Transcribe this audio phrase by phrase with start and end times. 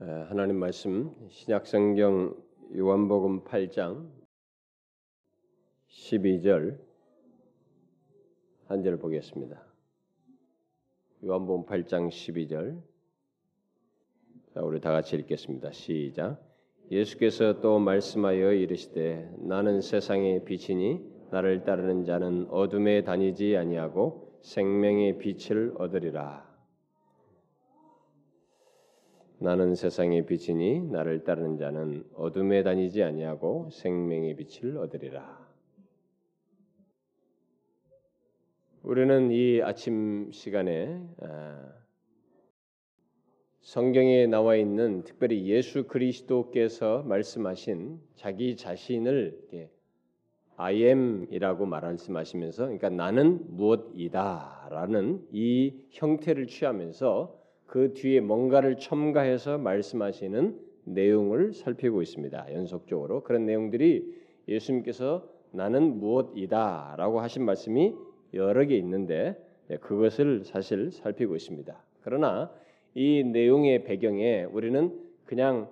[0.00, 2.34] 하나님 말씀 신약 성경
[2.74, 4.08] 요한복음 8장
[5.90, 6.78] 12절
[8.64, 9.62] 한 절 보겠습니다.
[11.22, 12.80] 요한복음 8장 12절
[14.54, 15.70] 자, 우리 다 같이 읽겠습니다.
[15.72, 16.40] 시작.
[16.90, 25.74] 예수께서 또 말씀하여 이르시되 나는 세상의 빛이니 나를 따르는 자는 어둠에 다니지 아니하고 생명의 빛을
[25.76, 26.49] 얻으리라.
[29.42, 35.48] 나는 세상의 빛이니 나를 따르는 자는 어둠에 다니지 아니하고 생명의 빛을 얻으리라.
[38.82, 41.72] 우리는 이 아침 시간에 아,
[43.62, 49.40] 성경에 나와 있는 특별히 예수 그리스도께서 말씀하신 자기 자신을
[50.58, 57.39] I am이라고 말씀하시면서 그러니까 나는 무엇이다라는 이 형태를 취하면서
[57.70, 62.52] 그 뒤에 뭔가를 첨가해서 말씀하시는 내용을 살피고 있습니다.
[62.52, 64.12] 연속적으로 그런 내용들이
[64.48, 67.94] 예수님께서 나는 무엇이다라고 하신 말씀이
[68.34, 71.80] 여러 개 있는데 네, 그것을 사실 살피고 있습니다.
[72.02, 72.50] 그러나
[72.94, 74.92] 이 내용의 배경에 우리는
[75.24, 75.70] 그냥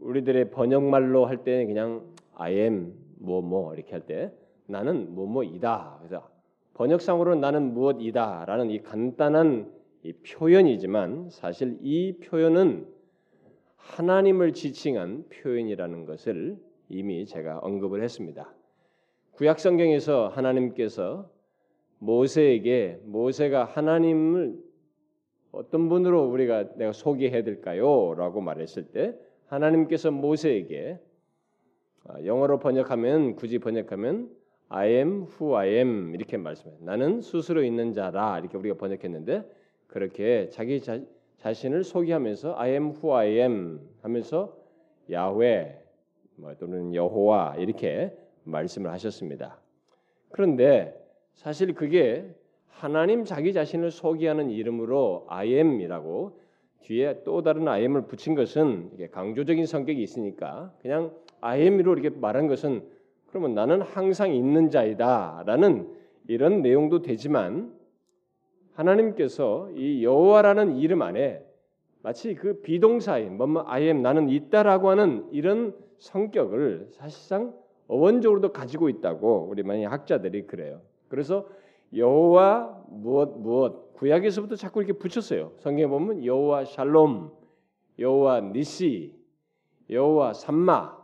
[0.00, 4.32] 우리들의 번역말로 할 때는 그냥 I am 뭐뭐 뭐 이렇게 할 때
[4.66, 5.98] 나는 뭐뭐이다.
[6.00, 6.28] 그래서
[6.74, 9.75] 번역상으로 나는 무엇이다라는 이 간단한
[10.06, 12.86] 이 표현이지만 사실 이 표현은
[13.76, 16.56] 하나님을 지칭한 표현이라는 것을
[16.88, 18.54] 이미 제가 언급을 했습니다.
[19.32, 21.28] 구약 성경에서 하나님께서
[21.98, 24.56] 모세에게 모세가 하나님을
[25.50, 31.00] 어떤 분으로 우리가 내가 소개해야 될까요?라고 말했을 때 하나님께서 모세에게
[32.04, 34.30] 아, 영어로 번역하면 굳이 번역하면
[34.68, 36.78] I am who I am 이렇게 말씀해요.
[36.82, 41.00] 나는 스스로 있는 자라 이렇게 우리가 번역했는데 그렇게 자기 자,
[41.38, 44.56] 자신을 소개하면서 I am who I am 하면서
[45.10, 45.78] 야훼
[46.36, 49.58] 뭐 또는 여호와 이렇게 말씀을 하셨습니다.
[50.30, 50.94] 그런데
[51.34, 52.34] 사실 그게
[52.68, 56.40] 하나님 자기 자신을 소개하는 이름으로 I am이라고
[56.82, 62.46] 뒤에 또 다른 I am을 붙인 것은 강조적인 성격이 있으니까 그냥 I am으로 이렇게 말한
[62.48, 62.82] 것은
[63.28, 65.88] 그러면 나는 항상 있는 자이다라는
[66.28, 67.75] 이런 내용도 되지만
[68.76, 71.44] 하나님께서 이 여호와라는 이름 안에
[72.02, 77.54] 마치 그 비동사인 뭐뭐 I am 나는 있다라고 하는 이런 성격을 사실상
[77.88, 80.82] 어원적으로도 가지고 있다고 우리 많이 학자들이 그래요.
[81.08, 81.48] 그래서
[81.94, 85.52] 여호와 무엇 무엇 구약에서부터 자꾸 이렇게 붙였어요.
[85.58, 87.30] 성경에 보면 여호와 샬롬,
[87.98, 89.14] 여호와 니시,
[89.88, 90.96] 여호와 삼마,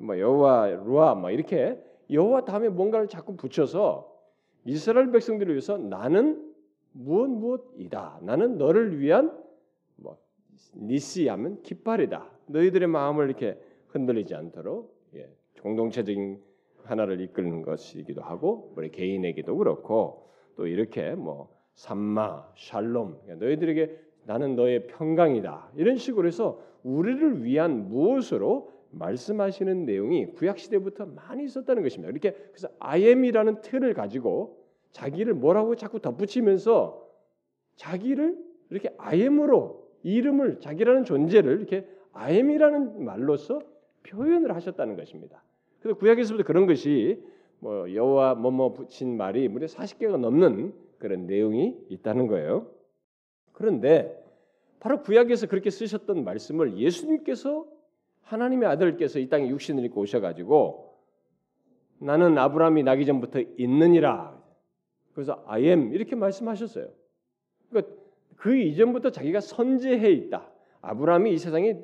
[0.00, 4.10] 뭐 여호와 루아 뭐 이렇게 여호와 다음에 뭔가를 자꾸 붙여서
[4.64, 6.51] 이스라엘 백성들을 위해서 나는
[6.92, 8.20] 무엇 무엇이다.
[8.22, 9.36] 나는 너를 위한
[9.96, 10.18] 뭐
[10.76, 12.30] 니시하면 깃발이다.
[12.46, 13.58] 너희들의 마음을 이렇게
[13.88, 15.28] 흔들리지 않도록 예,
[15.60, 16.40] 공동체적인
[16.84, 24.56] 하나를 이끄는 것이기도 하고 우리 개인에게도 그렇고 또 이렇게 뭐 삼마, 샬롬 그러니까 너희들에게 나는
[24.56, 32.10] 너의 평강이다 이런 식으로 해서 우리를 위한 무엇으로 말씀하시는 내용이 구약 시대부터 많이 있었다는 것입니다.
[32.10, 34.61] 이렇게 그래서 IM이라는 틀을 가지고
[34.92, 37.08] 자기를 뭐라고 자꾸 덧붙이면서
[37.76, 38.38] 자기를
[38.70, 43.60] 이렇게 IM으로 이름을 자기라는 존재를 이렇게 IM이라는 말로서
[44.04, 45.42] 표현을 하셨다는 것입니다.
[45.80, 47.22] 그래서 구약에서부터 그런 것이
[47.58, 52.66] 뭐 여호와 뭐뭐 붙인 말이 무려 40개가 넘는 그런 내용이 있다는 거예요.
[53.52, 54.18] 그런데
[54.80, 57.66] 바로 구약에서 그렇게 쓰셨던 말씀을 예수님께서
[58.22, 60.92] 하나님의 아들께서 이 땅에 육신을 입고 오셔가지고
[61.98, 64.41] 나는 아브라함이 나기 전부터 있느니라
[65.14, 66.88] 그래서 I am 이렇게 말씀하셨어요.
[67.70, 67.94] 그러니까
[68.36, 70.50] 그 이전부터 자기가 선제해 있다.
[70.80, 71.78] 아브라함이 이 세상에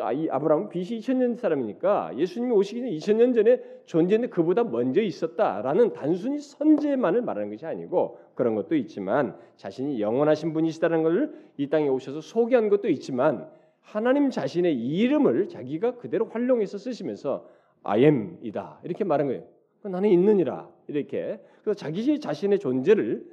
[0.00, 5.92] 아, 이 아브라함은 BC 2000년 사람이니까 예수님이 오시기 전에 2000년 전에 존재했는데 그보다 먼저 있었다라는
[5.92, 12.20] 단순히 선제만을 말하는 것이 아니고 그런 것도 있지만 자신이 영원하신 분이시다는 것을 이 땅에 오셔서
[12.20, 13.48] 소개한 것도 있지만
[13.80, 17.48] 하나님 자신의 이름을 자기가 그대로 활용해서 쓰시면서
[17.84, 19.53] I am이다 이렇게 말한 거예요.
[19.88, 23.24] 나는 있느니라 이렇게 그래서 자기 자신의 존재를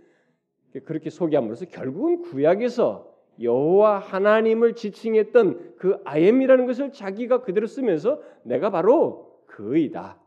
[0.86, 3.12] 그렇게 소개함으로써 결국은 구약에서
[3.42, 10.20] 여호와 하나님을 지칭했던 그 아엠이라는 것을 자기가 그대로 쓰면서 내가 바로 그이다.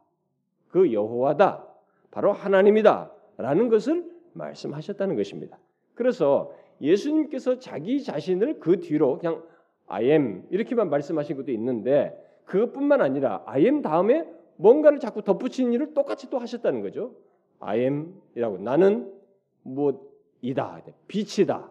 [0.69, 1.67] 그 여호와다.
[2.11, 5.59] 바로 하나님이다라는 것을 말씀하셨다는 것입니다.
[5.95, 9.43] 그래서 예수님께서 자기 자신을 그 뒤로 그냥
[9.87, 14.27] I am 이렇게만 말씀하신 것도 있는데 그것뿐만 아니라 I am 다음에
[14.57, 17.15] 뭔가를 자꾸 덧붙이는 일을 똑같이 또 하셨다는 거죠.
[17.61, 18.59] I am이라고.
[18.59, 19.13] 나는
[19.63, 21.71] 무엇이다, 빛이다,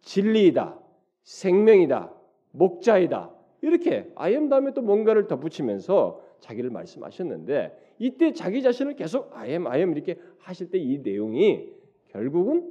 [0.00, 0.78] 진리이다,
[1.22, 2.12] 생명이다,
[2.52, 3.30] 목자이다.
[3.62, 9.66] 이렇게 I am 다음에 또 뭔가를 덧붙이면서 자기를 말씀하셨는데 이때 자기 자신을 계속 I am,
[9.68, 11.68] I am 이렇게 하실 때 이 내용이
[12.08, 12.68] 결국은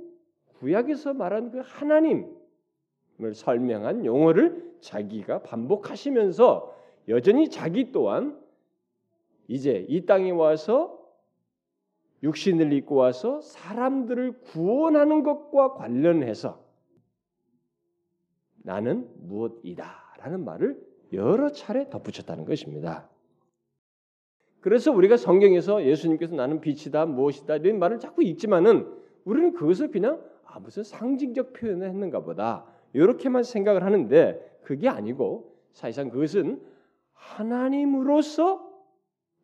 [0.59, 2.27] 구약에서 말한 그 하나님을
[3.33, 6.75] 설명한 용어를 자기가 반복하시면서
[7.07, 8.37] 여전히 자기 또한
[9.51, 10.97] 이제 이 땅에 와서
[12.23, 16.63] 육신을 입고 와서 사람들을 구원하는 것과 관련해서
[18.63, 20.81] 나는 무엇이다 라는 말을
[21.11, 23.09] 여러 차례 덧붙였다는 것입니다.
[24.61, 28.87] 그래서 우리가 성경에서 예수님께서 나는 빛이다 무엇이다 이런 말을 자꾸 읽지만은
[29.25, 36.09] 우리는 그것을 그냥 아 무슨 상징적 표현을 했는가 보다 이렇게만 생각을 하는데 그게 아니고 사실상
[36.09, 36.61] 그것은
[37.11, 38.70] 하나님으로서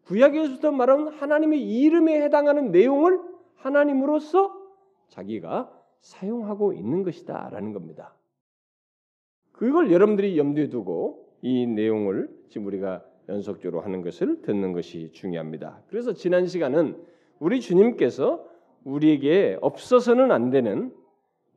[0.07, 3.19] 구약에서도 말하는 하나님의 이름에 해당하는 내용을
[3.55, 4.55] 하나님으로서
[5.09, 8.13] 자기가 사용하고 있는 것이다라는 겁니다.
[9.51, 15.81] 그걸 여러분들이 염두에 두고 이 내용을 지금 우리가 연속적으로 하는 것을 듣는 것이 중요합니다.
[15.89, 16.97] 그래서 지난 시간은
[17.39, 18.47] 우리 주님께서
[18.85, 20.93] 우리에게 없어서는 안 되는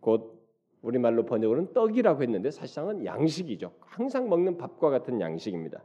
[0.00, 0.40] 곧
[0.82, 3.72] 우리말로 번역으로는 떡이라고 했는데 사실상은 양식이죠.
[3.80, 5.82] 항상 먹는 밥과 같은 양식입니다.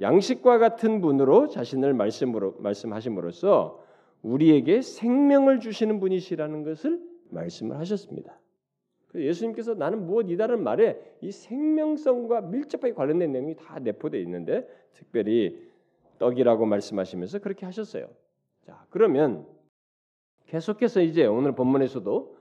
[0.00, 3.82] 양식과 같은 분으로 자신을 말씀으로 말씀하심으로써
[4.22, 7.00] 우리에게 생명을 주시는 분이시라는 것을
[7.30, 8.40] 말씀을 하셨습니다.
[9.14, 15.56] 예수님께서 나는 무엇이다는 말에 이 생명성과 밀접하게 관련된 내용이 다 내포되어 있는데 특별히
[16.18, 18.08] 떡이라고 말씀하시면서 그렇게 하셨어요.
[18.62, 19.46] 자, 그러면
[20.46, 22.36] 계속해서 이제 오늘 본문에서도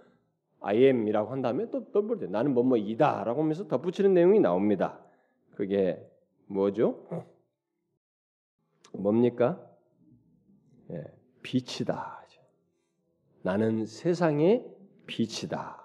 [0.61, 4.99] I am이라고 한 다음에 또 덧붙여 나는 뭐뭐이다라고 하면서 덧붙이는 내용이 나옵니다.
[5.55, 6.01] 그게
[6.47, 7.05] 뭐죠?
[8.93, 9.59] 뭡니까?
[10.91, 11.03] 예,
[11.41, 12.21] 빛이다.
[13.45, 14.65] 나는 세상의
[15.05, 15.81] 빛이다.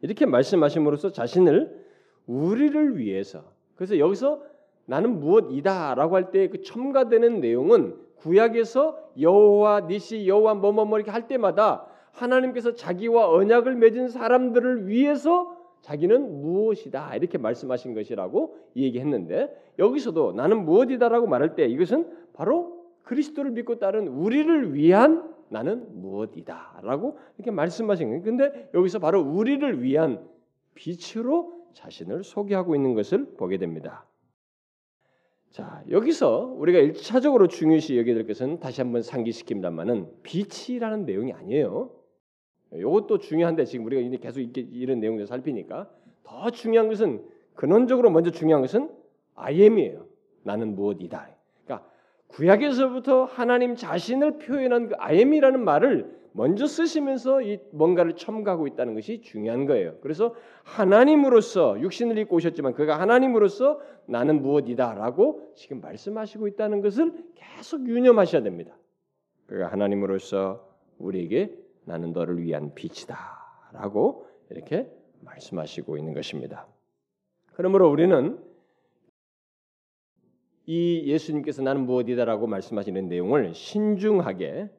[0.00, 1.84] 이렇게 말씀하심으로써 자신을
[2.26, 4.42] 우리를 위해서 그래서 여기서
[4.86, 11.86] 나는 무엇이다라고 할 때 그 첨가되는 내용은 구약에서 여호와 니시 여호와 뭐뭐뭐 이렇게 할 때마다
[12.12, 21.26] 하나님께서 자기와 언약을 맺은 사람들을 위해서 자기는 무엇이다 이렇게 말씀하신 것이라고 얘기했는데 여기서도 나는 무엇이다라고
[21.26, 28.22] 말할 때 이것은 바로 그리스도를 믿고 따른 우리를 위한 나는 무엇이다라고 이렇게 말씀하신 거예요.
[28.22, 30.26] 근데 여기서 바로 우리를 위한
[30.74, 34.06] 빛으로 자신을 소개하고 있는 것을 보게 됩니다.
[35.50, 41.90] 자, 여기서 우리가 1차적으로 중요시 여겨야 될 것은 다시 한번 상기시킵니다만은 빛이라는 내용이 아니에요.
[42.74, 45.88] 이것도 중요한데 지금 우리가 계속 이런 내용들 살피니까
[46.22, 47.24] 더 중요한 것은
[47.54, 48.90] 근원적으로 먼저 중요한 것은
[49.34, 50.06] I am이에요.
[50.44, 51.28] 나는 무엇이다.
[51.64, 51.88] 그러니까
[52.28, 59.20] 구약에서부터 하나님 자신을 표현한 그 I am이라는 말을 먼저 쓰시면서 이 뭔가를 첨가하고 있다는 것이
[59.20, 59.96] 중요한 거예요.
[60.00, 68.42] 그래서 하나님으로서 육신을 입고 오셨지만 그가 하나님으로서 나는 무엇이다라고 지금 말씀하시고 있다는 것을 계속 유념하셔야
[68.42, 68.76] 됩니다.
[69.46, 70.68] 그가 하나님으로서
[70.98, 71.52] 우리에게
[71.90, 73.18] 나는 너를 위한 빛이다
[73.72, 74.88] 라고 이렇게
[75.22, 76.68] 말씀하시고 있는 것입니다.
[77.54, 78.38] 그러므로 우리는
[80.66, 84.70] 이 예수님께서 나는 무엇이다라고 말씀하시는 내용을 신중하게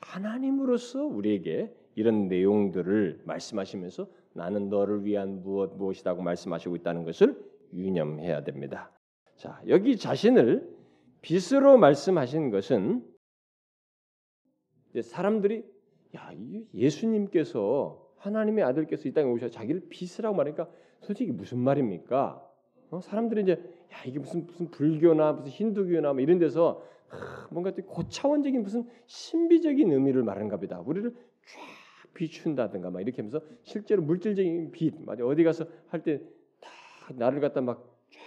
[0.00, 7.38] 하나님으로서 우리에게 이런 내용들을 말씀하시면서 나는 너를 위한 무엇 무엇이라고 말씀하시고 있다는 것을
[7.74, 8.90] 유념해야 됩니다.
[9.36, 10.74] 자, 여기 자신을
[11.20, 13.11] 빛으로 말씀하신 것은
[15.00, 15.64] 사람들이
[16.16, 16.30] 야,
[16.74, 20.68] 예수님께서 하나님의 아들께서 이 땅에 오셔 자기를 빛이라고 말하니까
[21.00, 22.46] 솔직히 무슨 말입니까?
[22.90, 23.00] 어?
[23.00, 23.52] 사람들이 이제
[23.92, 26.84] 야, 이게 무슨 무슨 불교나 무슨 힌두교나 뭐 이런 데서
[27.50, 30.80] 뭔가 고차원적인 무슨 신비적인 의미를 말하는가 보다.
[30.80, 36.18] 우리를 쫙 비춘다든가 막 이렇게 하면서 실제로 물질적인 빛, 어디 가서 할 때
[36.60, 36.70] 다
[37.14, 38.20] 나를 갖다 막 쫙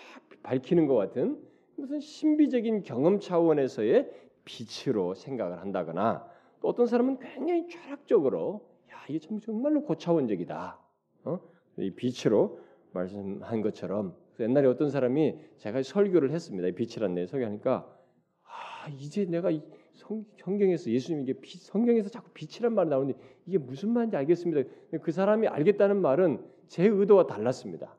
[0.43, 1.39] 밝히는 것 같은
[1.77, 4.11] 무슨 신비적인 경험 차원에서의
[4.43, 6.27] 빛으로 생각을 한다거나
[6.65, 10.79] 또 어떤 사람은 굉장히 철학적으로 야 이게 참 정말로 고차원적이다.
[11.25, 11.39] 어?
[11.77, 12.59] 이 빛으로
[12.91, 16.67] 말씀한 것처럼 옛날에 어떤 사람이 제가 설교를 했습니다.
[16.67, 17.95] 이 빛이란 내 설교하니까
[18.43, 19.61] 아, 이제 내가 이
[19.93, 24.67] 성, 경에서 예수님 이게 비, 성경에서 자꾸 빛이란 말이 나오는데 이게 무슨 말인지 알겠습니다.
[25.03, 27.95] 그 사람이 알겠다는 말은 제 의도와 달랐습니다.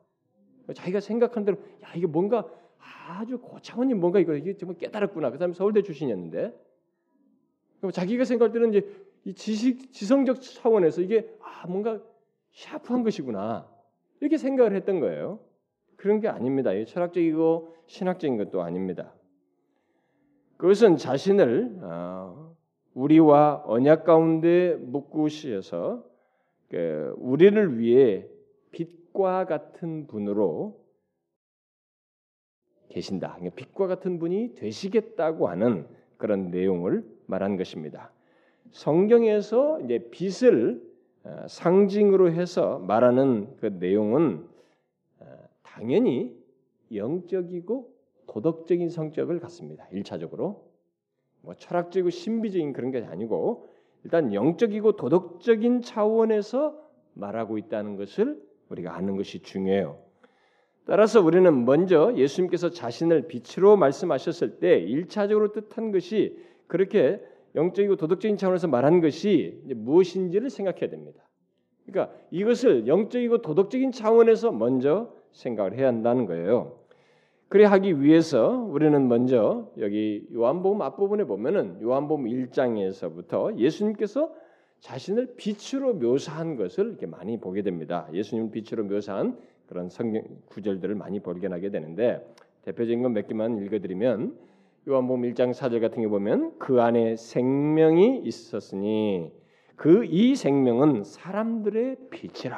[0.73, 2.45] 자기가 생각한 대로 야 이게 뭔가
[3.07, 5.31] 아주 고차원이 뭔가 이거 이게 정말 깨달았구나.
[5.31, 6.66] 그 사람이 서울대 출신이었는데
[7.91, 12.01] 자기가 생각할 때는 이제 이 지식 지성적 차원에서 이게 아 뭔가
[12.51, 13.67] 샤프한 것이구나
[14.19, 15.39] 이렇게 생각을 했던 거예요.
[15.95, 16.71] 그런 게 아닙니다.
[16.85, 19.13] 철학적이고 신학적인 것도 아닙니다.
[20.57, 22.55] 그것은 자신을 어,
[22.93, 26.03] 우리와 언약 가운데 묶으셔서
[26.69, 28.27] 그 우리를 위해
[28.71, 30.83] 빛과 같은 분으로
[32.89, 33.33] 계신다.
[33.35, 38.11] 그러니까 빛과 같은 분이 되시겠다고 하는 그런 내용을 말한 것입니다.
[38.71, 40.81] 성경에서 이제 빛을
[41.23, 44.47] 어, 상징으로 해서 말하는 그 내용은
[45.19, 45.25] 어,
[45.61, 46.35] 당연히
[46.93, 47.93] 영적이고
[48.27, 49.87] 도덕적인 성격을 갖습니다.
[49.91, 50.67] 일차적으로
[51.41, 53.67] 뭐 철학적이고 신비적인 그런 게 아니고
[54.03, 56.77] 일단 영적이고 도덕적인 차원에서
[57.13, 59.99] 말하고 있다는 것을 우리가 아는 것이 중요해요.
[60.85, 67.21] 따라서 우리는 먼저 예수님께서 자신을 빛으로 말씀하셨을 때 일차적으로 뜻한 것이 그렇게
[67.55, 71.23] 영적이고 도덕적인 차원에서 말한 것이 무엇인지를 생각해야 됩니다.
[71.85, 76.79] 그러니까 이것을 영적이고 도덕적인 차원에서 먼저 생각을 해야 한다는 거예요.
[77.49, 84.33] 그래 하기 위해서 우리는 먼저 여기 요한복음 앞부분에 보면은 요한복음 1장에서부터 예수님께서
[84.81, 88.07] 자신을 빛으로 묘사한 것을 이렇게 많이 보게 됩니다.
[88.13, 92.25] 예수님 빛으로 묘사한 그런 성경 구절들을 많이 발견하게 되는데
[92.63, 94.37] 대표적인 건 몇 개만 읽어드리면
[94.87, 99.33] 요한복음 1장 4절 같은 게 보면 그 안에 생명이 있었으니
[99.75, 102.57] 그 이 생명은 사람들의 빛이라.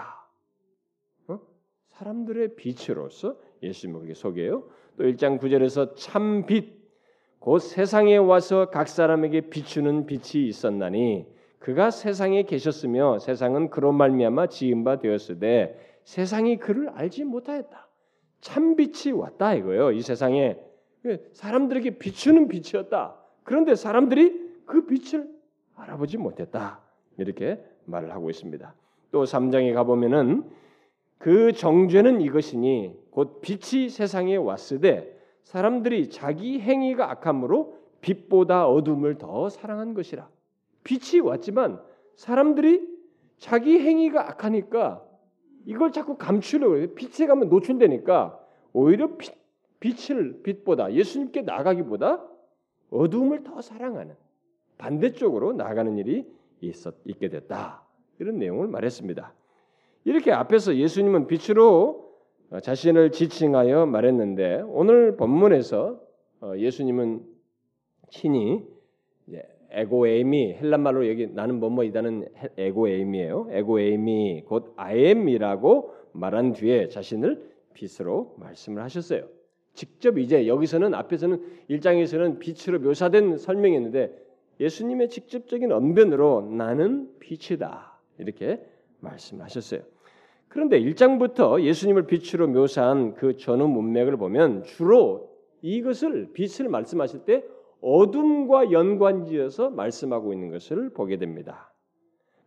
[1.30, 1.40] 어?
[1.88, 4.64] 사람들의 빛으로서 예수님을 소개해요.
[4.96, 6.80] 또 1장 9절에서 참 빛,
[7.40, 11.26] 곧 세상에 와서 각 사람에게 비추는 빛이 있었나니
[11.58, 17.90] 그가 세상에 계셨으며 세상은 그로 말미암아 지은 바 되었으되 세상이 그를 알지 못하였다.
[18.40, 19.92] 참 빛이 왔다 이거예요.
[19.92, 20.69] 이 세상에
[21.34, 23.16] 사람들에게 비추는 빛이었다.
[23.44, 25.28] 그런데 사람들이 그 빛을
[25.76, 26.82] 알아보지 못했다.
[27.18, 28.74] 이렇게 말을 하고 있습니다.
[29.12, 30.44] 또 3장에 가보면은
[31.18, 39.94] 그 정죄는 이것이니 곧 빛이 세상에 왔으되 사람들이 자기 행위가 악함으로 빛보다 어둠을 더 사랑한
[39.94, 40.30] 것이라.
[40.84, 41.82] 빛이 왔지만
[42.16, 42.88] 사람들이
[43.38, 45.04] 자기 행위가 악하니까
[45.66, 46.88] 이걸 자꾸 감추려고 해요.
[46.96, 48.40] 빛에 가면 노출되니까
[48.74, 49.34] 오히려 빛,
[49.80, 52.26] 빛을 빛보다 예수님께 나가기보다
[52.90, 54.16] 어두움을 더 사랑하는
[54.78, 56.26] 반대쪽으로 나가는 일이
[56.62, 57.84] 있었, 있게 됐다.
[58.20, 59.34] 이런 내용을 말했습니다.
[60.06, 62.10] 이렇게 앞에서 예수님은 빛으로
[62.62, 66.02] 자신을 지칭하여 말했는데 오늘 본문에서
[66.42, 67.26] 어, 예수님은
[68.10, 68.66] 친히
[69.72, 73.50] 에고에이미 헬란 말로 여기 나는 뭐뭐이다는 에고에이미예요.
[73.52, 79.28] 에고에이미 곧 아엠이라고 말한 뒤에 자신을 빛으로 말씀을 하셨어요.
[79.80, 84.14] 직접 이제 여기서는 앞에서는 일장에서는 빛으로 묘사된 설명이었는데
[84.60, 88.62] 예수님의 직접적인 언변으로 나는 빛이다 이렇게
[89.00, 89.80] 말씀하셨어요.
[90.50, 95.30] 그런데 1장부터 예수님을 빛으로 묘사한 그 전후 문맥을 보면 주로
[95.62, 97.46] 이것을 빛을 말씀하실 때
[97.80, 101.74] 어둠과 연관지어서 말씀하고 있는 것을 보게 됩니다.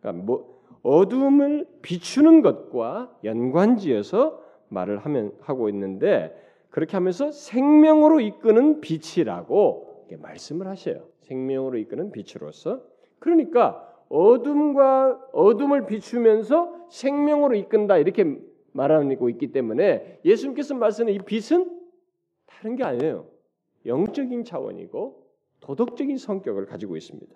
[0.01, 10.07] 그러니까 뭐 어둠을 비추는 것과 연관지어서 말을 하면 하고 있는데 그렇게 하면서 생명으로 이끄는 빛이라고
[10.19, 11.07] 말씀을 하셔요.
[11.19, 12.81] 생명으로 이끄는 빛으로서
[13.19, 18.39] 그러니까 어둠과 어둠을 비추면서 생명으로 이끈다 이렇게
[18.71, 21.79] 말하고 있기 때문에 예수님께서 말씀하는 이 빛은
[22.47, 23.27] 다른 게 아니에요.
[23.85, 25.27] 영적인 차원이고
[25.59, 27.35] 도덕적인 성격을 가지고 있습니다.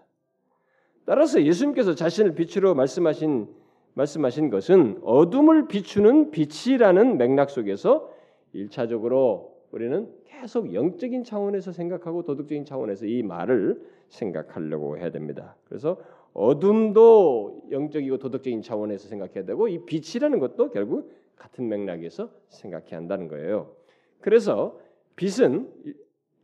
[1.06, 3.48] 따라서 예수님께서 자신을 빛으로 말씀하신
[3.94, 8.17] 말씀하신 것은 어둠을 비추는 빛이라는 맥락 속에서
[8.54, 15.56] 일차적으로 우리는 계속 영적인 차원에서 생각하고 도덕적인 차원에서 이 말을 생각하려고 해야 됩니다.
[15.66, 16.00] 그래서
[16.34, 23.76] 어둠도 영적이고 도덕적인 차원에서 생각해야 되고 이 빛이라는 것도 결국 같은 맥락에서 생각해야 한다는 거예요.
[24.22, 24.80] 그래서
[25.16, 25.72] 빛은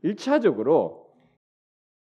[0.01, 1.03] 일차적으로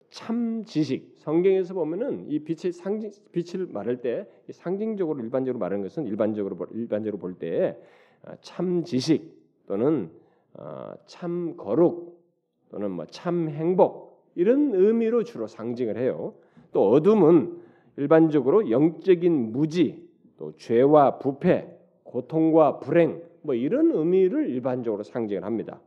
[0.10, 6.58] 참 지식 성경에서 보면은 이 빛의 상징 빛을 말할 때 상징적으로 일반적으로 말하는 것은 일반적으로
[6.72, 9.37] 일반적으로 볼 때참 아, 지식
[9.68, 10.10] 또는
[10.54, 12.20] 어, 참 거룩
[12.72, 16.34] 또는 뭐 참 행복 이런 의미로 주로 상징을 해요.
[16.72, 17.58] 또 어둠은
[17.98, 20.08] 일반적으로 영적인 무지,
[20.38, 25.80] 또 죄와 부패, 고통과 불행 뭐 이런 의미를 일반적으로 상징을 합니다.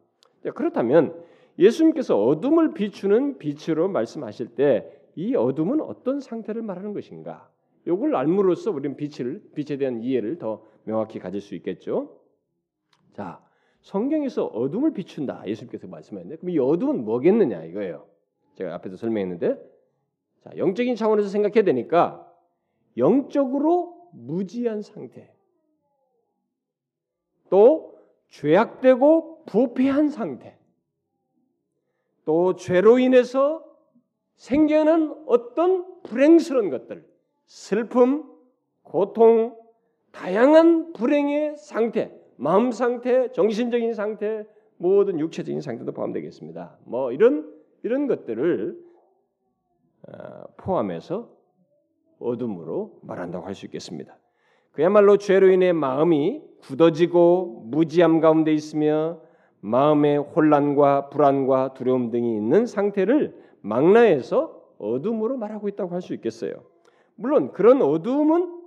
[0.54, 1.14] 그렇다면
[1.58, 7.50] 예수님께서 어둠을 비추는 빛으로 말씀하실 때 이 어둠은 어떤 상태를 말하는 것인가?
[7.86, 12.16] 이걸 알므로써 우리는 빛을 빛에 대한 이해를 더 명확히 가질 수 있겠죠.
[13.12, 13.42] 자,
[13.82, 15.42] 성경에서 어둠을 비춘다.
[15.46, 18.06] 예수님께서 말씀하셨는데 그럼 이 어둠은 뭐겠느냐 이거예요.
[18.54, 19.56] 제가 앞에서 설명했는데
[20.42, 22.26] 자, 영적인 차원에서 생각해야 되니까
[22.96, 25.32] 영적으로 무지한 상태.
[27.48, 30.56] 또 죄악되고 부패한 상태.
[32.24, 33.64] 또 죄로 인해서
[34.36, 37.06] 생겨난 어떤 불행스러운 것들,
[37.46, 38.24] 슬픔,
[38.82, 39.56] 고통,
[40.12, 44.46] 다양한 불행의 상태, 마음 상태, 정신적인 상태,
[44.78, 46.78] 모든 육체적인 상태도 포함되겠습니다.
[46.86, 48.78] 뭐 이런 이런 것들을
[50.08, 51.28] 어, 포함해서
[52.18, 54.16] 어둠으로 말한다고 할 수 있겠습니다.
[54.72, 59.20] 그야말로 죄로 인해 마음이 굳어지고 무지함 가운데 있으며
[59.60, 66.54] 마음의 혼란과 불안과 두려움 등이 있는 상태를 망라해서 어둠으로 말하고 있다고 할 수 있겠어요.
[67.16, 68.60] 물론 그런 어둠은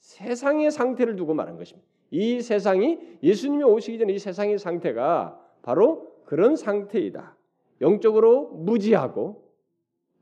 [0.00, 1.89] 세상의 상태를 두고 말한 것입니다.
[2.10, 7.36] 이 세상이 예수님이 오시기 전에 이 세상의 상태가 바로 그런 상태이다.
[7.80, 9.50] 영적으로 무지하고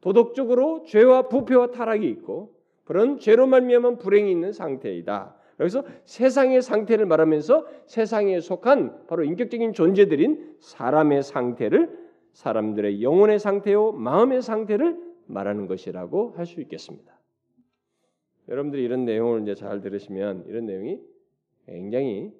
[0.00, 2.54] 도덕적으로 죄와 부패와 타락이 있고
[2.84, 5.34] 그런 죄로 말미암은 불행이 있는 상태이다.
[5.56, 14.42] 그래서 세상의 상태를 말하면서 세상에 속한 바로 인격적인 존재들인 사람의 상태를 사람들의 영혼의 상태요 마음의
[14.42, 17.12] 상태를 말하는 것이라고 할 수 있겠습니다.
[18.48, 21.00] 여러분들이 이런 내용을 이제 잘 들으시면 이런 내용이
[21.68, 22.32] 굉장히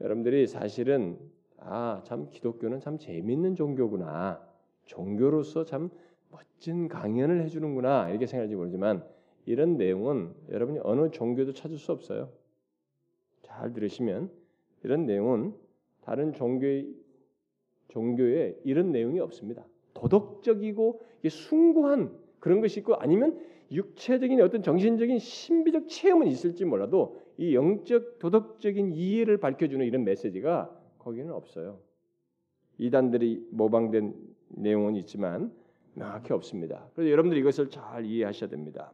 [0.00, 1.18] 여러분들이 사실은
[1.58, 4.46] 아, 참 기독교는 참 재밌는 종교구나.
[4.86, 5.90] 종교로서 참
[6.30, 8.08] 멋진 강연을 해 주는구나.
[8.10, 9.04] 이렇게 생각할지 모르지만
[9.44, 12.30] 이런 내용은 여러분이 어느 종교도 찾을 수 없어요.
[13.42, 14.30] 잘 들으시면
[14.84, 15.54] 이런 내용은
[16.02, 16.94] 다른 종교의
[17.88, 19.64] 종교에 이런 내용이 없습니다.
[19.94, 23.38] 도덕적이고 숭고한 그런 것이 있고 아니면
[23.70, 31.32] 육체적인 어떤 정신적인 신비적 체험은 있을지 몰라도 이 영적 도덕적인 이해를 밝혀주는 이런 메시지가 거기는
[31.32, 31.78] 없어요.
[32.78, 34.14] 이단들이 모방된
[34.48, 35.52] 내용은 있지만
[35.94, 36.88] 명확히 없습니다.
[36.94, 38.92] 그래서 여러분들이 이것을 잘 이해하셔야 됩니다.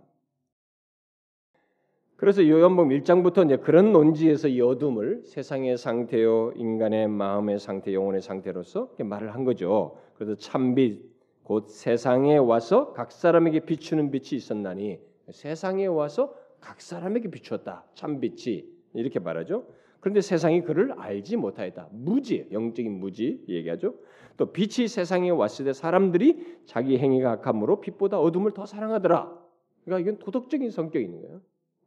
[2.17, 8.95] 그래서 요한복음 1장부터 이제 그런 논지에서 이 어둠을 세상의 상태요, 인간의 마음의 상태, 영혼의 상태로서
[8.99, 9.99] 말을 한 거죠.
[10.15, 11.14] 그래서 참빛
[11.45, 14.99] 곧 세상에 와서 각 사람에게 비추는 빛이 있었나니
[15.31, 17.85] 세상에 와서 각 사람에게 비추었다.
[17.95, 19.67] 참 빛이 이렇게 말하죠.
[20.01, 21.89] 그런데 세상이 그를 알지 못하였다.
[21.93, 23.95] 무지, 영적인 무지 얘기하죠.
[24.37, 29.39] 또 빛이 세상에 왔을 때 사람들이 자기 행위가 악함으로 빛보다 어둠을 더 사랑하더라.
[29.85, 31.41] 그러니까 이건 도덕적인 성격이 있는 거예요.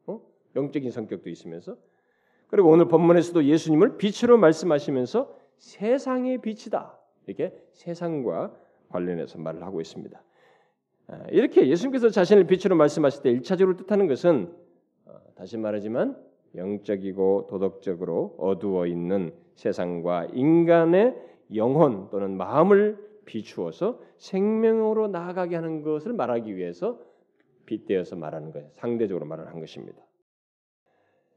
[0.05, 0.21] 어?
[0.55, 1.77] 영적인 성격도 있으면서
[2.47, 6.97] 그리고 오늘 본문에서도 예수님을 빛으로 말씀하시면서 세상의 빛이다.
[7.25, 8.55] 이렇게 세상과
[8.89, 10.21] 관련해서 말을 하고 있습니다.
[11.07, 14.53] 아, 이렇게 예수님께서 자신을 빛으로 말씀하실 때 일차적으로 뜻하는 것은
[15.05, 16.17] 어, 다시 말하지만
[16.55, 21.15] 영적이고 도덕적으로 어두워 있는 세상과 인간의
[21.55, 26.99] 영혼 또는 마음을 비추어서 생명으로 나아가게 하는 것을 말하기 위해서
[27.65, 28.69] 빗대어서 말하는 거예요.
[28.71, 30.01] 상대적으로 말을 한 것입니다.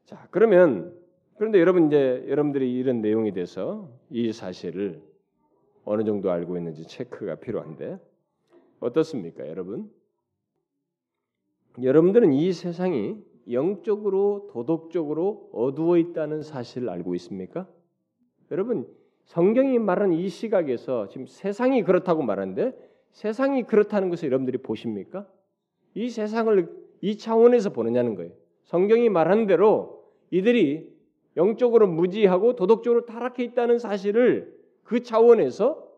[0.04, 0.96] 자, 그러면
[1.36, 5.02] 그런데 여러분 이제 여러분들이 이런 내용에 대해서 이 사실을
[5.84, 7.98] 어느 정도 알고 있는지 체크가 필요한데
[8.80, 9.90] 어떻습니까, 여러분?
[11.82, 13.16] 여러분들은 이 세상이
[13.50, 17.68] 영적으로 도덕적으로 어두워 있다는 사실을 알고 있습니까?
[18.50, 18.86] 여러분
[19.24, 22.76] 성경이 말하는 이 시각에서 지금 세상이 그렇다고 말하는데
[23.12, 25.26] 세상이 그렇다는 것을 여러분들이 보십니까?
[25.94, 26.68] 이 세상을
[27.00, 28.32] 이 차원에서 보느냐는 거예요.
[28.64, 30.88] 성경이 말하는 대로 이들이
[31.36, 34.59] 영적으로 무지하고 도덕적으로 타락해 있다는 사실을
[34.90, 35.88] 그 차원에서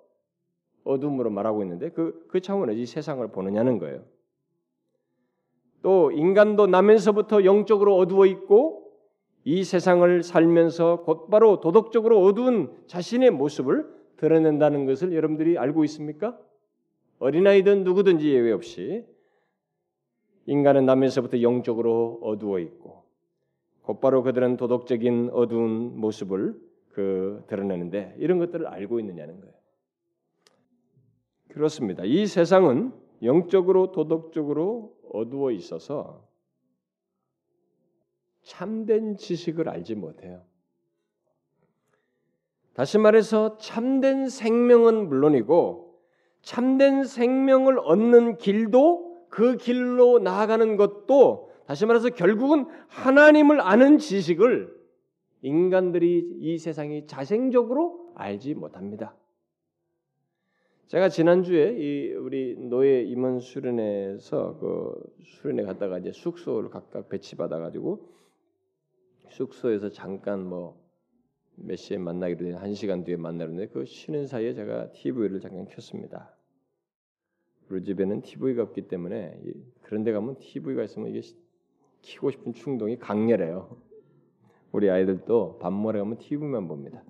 [0.85, 4.03] 어둠으로 말하고 있는데 그, 그 차원에서 이 세상을 보느냐는 거예요.
[5.81, 8.93] 또 인간도 나면서부터 영적으로 어두워 있고
[9.45, 16.39] 이 세상을 살면서 곧바로 도덕적으로 어두운 자신의 모습을 드러낸다는 것을 여러분들이 알고 있습니까?
[17.19, 19.07] 어린아이든 누구든지 예외 없이
[20.45, 23.05] 인간은 나면서부터 영적으로 어두워 있고
[23.81, 29.55] 곧바로 그들은 도덕적인 어두운 모습을 그 드러내는데 이런 것들을 알고 있느냐는 거예요.
[31.49, 32.05] 그렇습니다.
[32.05, 36.27] 이 세상은 영적으로 도덕적으로 어두워 있어서
[38.43, 40.43] 참된 지식을 알지 못해요.
[42.75, 46.01] 다시 말해서 참된 생명은 물론이고
[46.41, 54.82] 참된 생명을 얻는 길도 그 길로 나아가는 것도 다시 말해서 결국은 하나님을 아는 지식을
[55.43, 59.17] 인간들이 이 세상이 자생적으로 알지 못합니다.
[60.87, 68.09] 제가 지난주에 이 우리 노예 임원 수련회에서 그 수련회 갔다가 이제 숙소를 각각 배치받아 가지고
[69.29, 70.83] 숙소에서 잠깐 뭐
[71.57, 76.35] 몇 시에 만나기로 된 1시간 뒤에 만나는데 그 쉬는 사이에 제가 TV를 잠깐 켰습니다.
[77.71, 79.41] 우리 집에는 TV가 없기 때문에
[79.83, 81.21] 그런 데 가면 TV가 있으면 이게
[82.03, 83.77] 키고 싶은 충동이 강렬해요.
[84.73, 87.03] 우리 아이들도 밤mor에 가면 TV만 봅니다.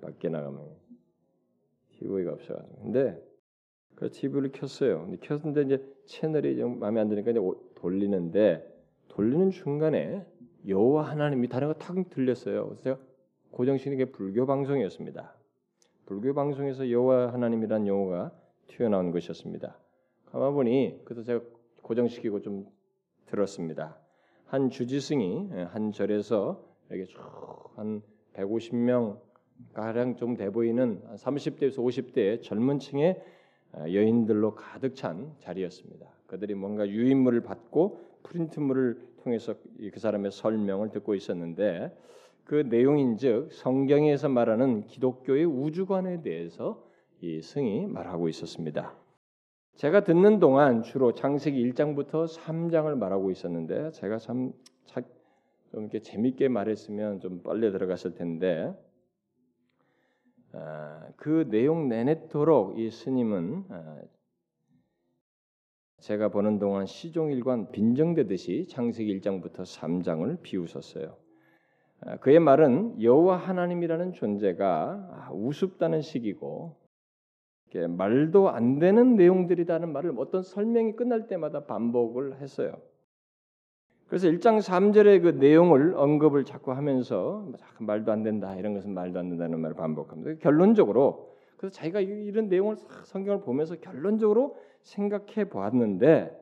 [0.00, 0.68] 밖에 나가면
[1.92, 2.82] TV가 없어가지고.
[2.82, 3.22] 근데
[3.94, 5.02] 그 TV를 켰어요.
[5.02, 7.40] 근데 켰는데 이제 채널이 좀 마음에 안 드니까 이제
[7.76, 8.66] 돌리는데
[9.08, 10.26] 돌리는 중간에
[10.66, 12.66] 여호와 하나님이 다른 거탁 들렸어요.
[12.66, 12.98] 그래서 제가
[13.52, 15.34] 고정시키는 게 불교 방송이었습니다.
[16.06, 18.32] 불교 방송에서 여호와 하나님이란 용어가
[18.66, 19.78] 튀어나온 것이었습니다.
[20.26, 21.44] 가만 보니 그래서 제가
[21.82, 22.66] 고정시키고 좀
[23.26, 23.98] 들었습니다.
[24.46, 27.14] 한 주지승이 한 절에서 이렇게
[27.76, 28.02] 한
[28.34, 29.18] 150명
[29.74, 33.22] 가량 좀 돼 보이는 30대에서 50대의 젊은 층의
[33.92, 36.06] 여인들로 가득 찬 자리였습니다.
[36.26, 39.54] 그들이 뭔가 유인물을 받고 프린트물을 통해서
[39.92, 41.96] 그 사람의 설명을 듣고 있었는데
[42.44, 46.84] 그 내용인즉 성경에서 말하는 기독교의 우주관에 대해서
[47.20, 48.94] 이 승이 말하고 있었습니다.
[49.76, 54.52] 제가 듣는 동안 주로 창세기 1장부터 3장을 말하고 있었는데 제가 참
[55.70, 58.74] 좀 이렇게 재밌게 말했으면 좀 빨리 들어갔을 텐데
[60.52, 64.00] 아, 그 내용 내내도록 이 스님은 아,
[65.98, 71.16] 제가 보는 동안 시종일관 빈정되듯이 창세기 1장부터 3장을 비웃었어요.
[72.00, 76.80] 아, 그의 말은 여호와 하나님이라는 존재가 우습다는 식이고
[77.90, 82.80] 말도 안 되는 내용들이라는 말을 어떤 설명이 끝날 때마다 반복을 했어요.
[84.10, 87.46] 그래서 1장 3절의 그 내용을 언급을 자꾸 하면서
[87.78, 90.40] 말도 안 된다 이런 것은 말도 안 된다는 말을 반복합니다.
[90.40, 96.36] 결론적으로 그래서 자기가 이런 내용을 성경을 보면서 결론적으로 생각해 보았는데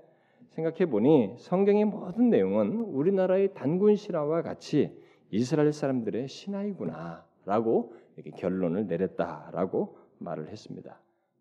[0.48, 4.98] 생각해 보니 성경의 모든 내용은 우리나라의 단군 신화와 같이
[5.30, 10.98] 이스라엘 사람들의 신화이구나라고 이렇게 결론을 내렸다라고 말을 했습니다.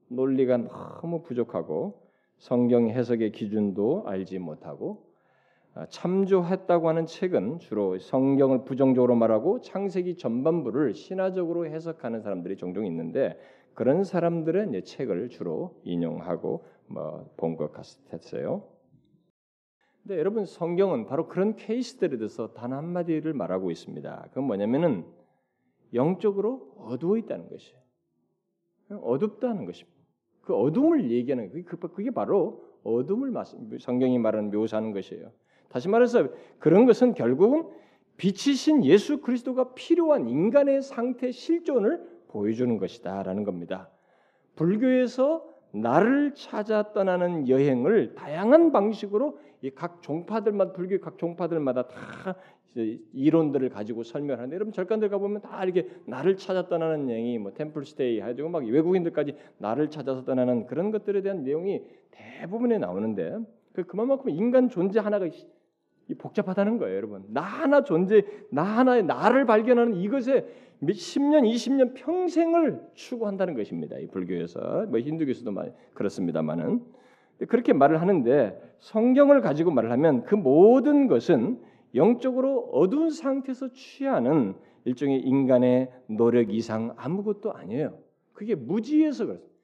[0.09, 2.01] 논리가 너무 부족하고
[2.37, 5.06] 성경 해석의 기준도 알지 못하고 아,
[5.89, 13.39] 참조했다고 하는 책은 주로 성경을 부정적으로 말하고 창세기 전반부를 신화적으로 해석하는 사람들이 종종 있는데
[13.73, 18.63] 그런 사람들은 이제 책을 주로 인용하고 뭐 본 것 같았어요.
[20.01, 24.25] 근데 여러분 성경은 바로 그런 케이스들에 대해서 단 한마디를 말하고 있습니다.
[24.29, 25.05] 그건 뭐냐면은
[25.93, 27.77] 영적으로 어두워 있다는 것이에요.
[28.89, 29.97] 어둡다는 것입니다.
[30.41, 33.33] 그 어둠을 얘기하는 그, 그게 바로 어둠을
[33.79, 35.29] 성경이 말하는 묘사하는 것이에요.
[35.69, 36.27] 다시 말해서
[36.59, 37.67] 그런 것은 결국은
[38.17, 43.89] 빛이신 예수 그리스도가 필요한 인간의 상태 실존을 보여주는 것이다라는 겁니다.
[44.55, 49.37] 불교에서 나를 찾아 떠나는 여행을 다양한 방식으로
[49.75, 52.35] 각 종파들마다 불교 각 종파들마다 다
[53.13, 57.85] 이론들을 가지고 설명하는데 여러분 절간들 가 보면 다 이렇게 나를 찾아 떠나는 여행이 뭐 템플
[57.85, 63.39] 스테이 해가지고 막 외국인들까지 나를 찾아서 떠나는 그런 것들에 대한 내용이 대부분에 나오는데
[63.73, 65.27] 그 그만큼 인간 존재 하나가
[66.15, 67.23] 복잡하다는 거예요, 여러분.
[67.29, 70.45] 나 하나 존재, 나 하나의 나를 발견하는 이것에
[70.79, 73.97] 몇 10년, 20년 평생을 추구한다는 것입니다.
[73.97, 75.51] 이 불교에서 뭐 힌두교에서도
[75.93, 76.81] 그렇습니다만은
[77.47, 81.59] 그렇게 말을 하는데 성경을 가지고 말을 하면 그 모든 것은
[81.95, 87.97] 영적으로 어두운 상태에서 취하는 일종의 인간의 노력 이상 아무것도 아니에요.
[88.33, 89.57] 그게 무지해서 그렇습니다.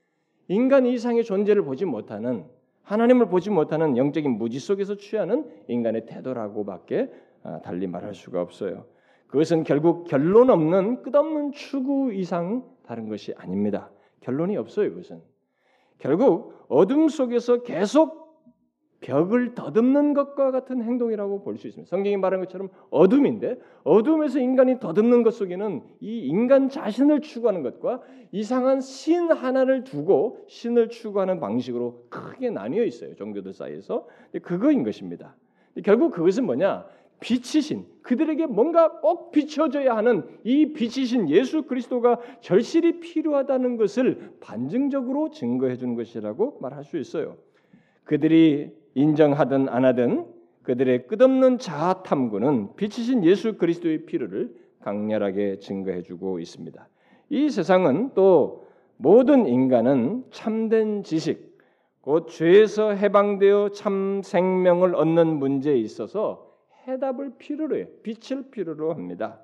[0.47, 2.45] 인간 이상의 존재를 보지 못하는
[2.83, 7.09] 하나님을 보지 못하는 영적인 무지 속에서 취하는 인간의 태도라고밖에
[7.43, 8.85] 아, 달리 말할 수가 없어요.
[9.27, 13.89] 그것은 결국 결론 없는 끝없는 추구 이상 다른 것이 아닙니다.
[14.21, 15.21] 결론이 없어요, 그것은.
[15.97, 18.22] 결국 어둠 속에서 계속
[19.03, 21.89] 벽을 더듬는 것과 같은 행동이라고 볼 수 있습니다.
[21.89, 28.81] 성경이 말한 것처럼 어둠인데 어둠에서 인간이 더듬는 것 속에는 이 인간 자신을 추구하는 것과 이상한
[28.81, 33.13] 신 하나를 두고 신을 추구하는 방식으로 크게 나뉘어 있어요.
[33.15, 34.07] 종교들 사이에서.
[34.41, 35.35] 그거인 것입니다.
[35.83, 36.85] 결국 그것은 뭐냐?
[37.19, 45.77] 빛이신 그들에게 뭔가 꼭 비춰져야 하는 이 빛이신 예수 그리스도가 절실히 필요하다는 것을 반증적으로 증거해
[45.77, 47.37] 주는 것이라고 말할 수 있어요.
[48.03, 50.25] 그들이 인정하든 안 하든
[50.63, 56.87] 그들의 끝없는 자아 탐구는 빛이신 예수 그리스도의 필요를 강렬하게 증거해 주고 있습니다.
[57.29, 61.57] 이 세상은 또 모든 인간은 참된 지식,
[62.01, 66.51] 곧 죄에서 해방되어 참 생명을 얻는 문제에 있어서
[66.87, 67.87] 해답을 필요로 해요.
[68.03, 69.39] 빛을 필요로 합니다.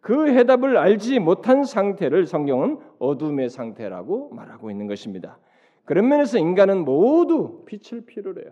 [0.00, 5.38] 그 해답을 알지 못한 상태를 성경은 어둠의 상태라고 말하고 있는 것입니다.
[5.84, 8.50] 그런 면에서 인간은 모두 빛을 필요로 해요.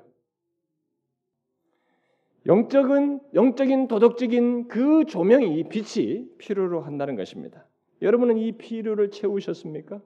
[2.49, 7.67] 영적은 영적인 도덕적인 그 조명이 이 빛이 필요로 한다는 것입니다.
[8.03, 10.01] 여러분은 이 필요를 채우셨습니까?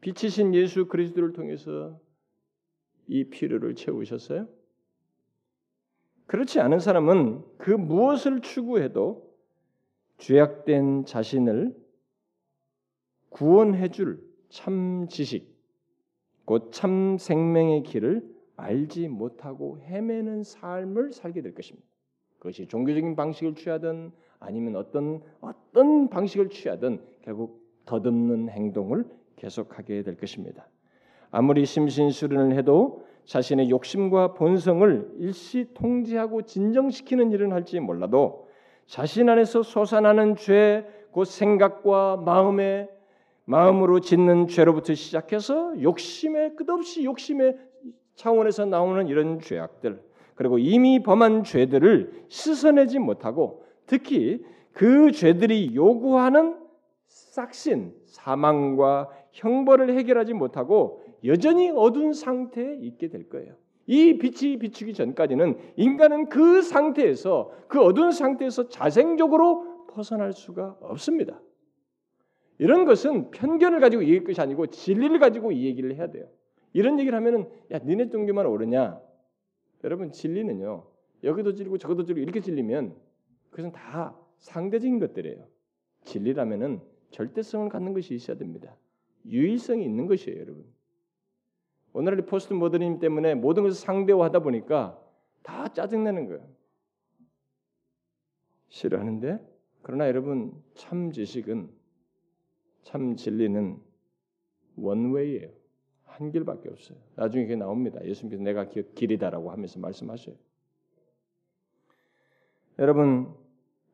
[0.00, 1.98] 빛이신 예수 그리스도를 통해서
[3.06, 4.48] 이 필요를 채우셨어요?
[6.26, 9.32] 그렇지 않은 사람은 그 무엇을 추구해도
[10.18, 11.74] 죄악된 자신을
[13.30, 15.46] 구원해 줄 참 지식,
[16.44, 21.86] 곧 참 생명의 길을 알지 못하고 헤매는 삶을 살게 될 것입니다.
[22.38, 30.68] 그것이 종교적인 방식을 취하든 아니면 어떤 어떤 방식을 취하든 결국 더듬는 행동을 계속하게 될 것입니다.
[31.30, 38.48] 아무리 심신수련을 해도 자신의 욕심과 본성을 일시 통제하고 진정시키는 일은 할지 몰라도
[38.86, 42.88] 자신 안에서 솟아나는 죄, 곧 생각과 마음의
[43.44, 47.56] 마음으로 짓는 죄로부터 시작해서 욕심의 끝없이 욕심의
[48.18, 50.02] 차원에서 나오는 이런 죄악들
[50.34, 56.56] 그리고 이미 범한 죄들을 씻어내지 못하고 특히 그 죄들이 요구하는
[57.06, 63.54] 싹신 사망과 형벌을 해결하지 못하고 여전히 어두운 상태에 있게 될 거예요.
[63.86, 71.40] 이 빛이 비추기 전까지는 인간은 그 상태에서 그 어두운 상태에서 자생적으로 벗어날 수가 없습니다.
[72.58, 76.26] 이런 것은 편견을 가지고 얘기할 것이 아니고 진리를 가지고 이 얘기를 해야 돼요.
[76.72, 79.00] 이런 얘기를 하면은 야 니네 종교만 옳으냐?
[79.84, 80.86] 여러분 진리는요.
[81.24, 82.94] 여기도 질리고 저기도 질리고 이렇게 질리면
[83.50, 85.46] 그것은 다 상대적인 것들이에요.
[86.04, 88.76] 진리라면은 절대성을 갖는 것이 있어야 됩니다.
[89.26, 90.64] 유일성이 있는 것이에요, 여러분.
[91.92, 95.02] 오늘의 포스트 모더니즘 때문에 모든 것을 상대화하다 보니까
[95.42, 96.46] 다 짜증내는 거예요.
[98.68, 99.38] 싫어하는데
[99.82, 101.70] 그러나 여러분 참 지식은
[102.82, 103.78] 참 진리는
[104.76, 105.57] 원웨이예요.
[106.18, 106.98] 한 길밖에 없어요.
[107.14, 108.04] 나중에 그게 나옵니다.
[108.04, 110.34] 예수님께서 내가 길이다라고 하면서 말씀하셔요.
[112.78, 113.32] 여러분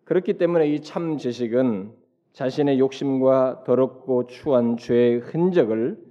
[0.04, 1.92] 그렇기 때문에 이 참 지식은
[2.32, 6.02] 자신의 욕심과 더럽고 추한 죄의 흔적을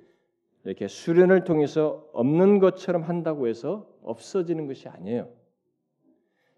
[0.63, 5.29] 이렇게 수련을 통해서 없는 것처럼 한다고 해서 없어지는 것이 아니에요.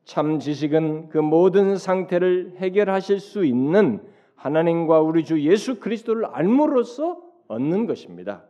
[0.03, 7.87] 참 지식은 그 모든 상태를 해결하실 수 있는 하나님과 우리 주 예수 그리스도를 알므로써 얻는
[7.87, 8.45] 것입니다.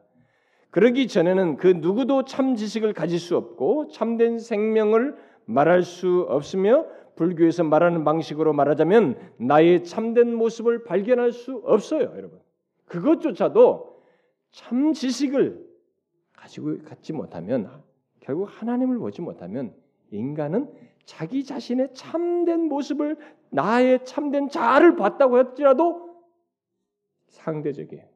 [0.76, 6.86] 그러기 전에는 그 누구도 참 지식을 가질 수 없고 참된 생명을 말할 수 없으며
[7.16, 12.42] 불교에서 말하는 방식으로 말하자면 나의 참된 모습을 발견할 수 없어요, 여러분.
[12.88, 14.02] 그것조차도
[14.52, 15.66] 참 지식을
[16.34, 17.82] 가지고 갖지 못하면
[18.20, 19.74] 결국 하나님을 보지 못하면
[20.12, 20.70] 인간은
[21.06, 23.16] 자기 자신의 참된 모습을
[23.50, 26.18] 나의 참된 자아를 봤다고 할지라도
[27.30, 28.15] 상대적이에요.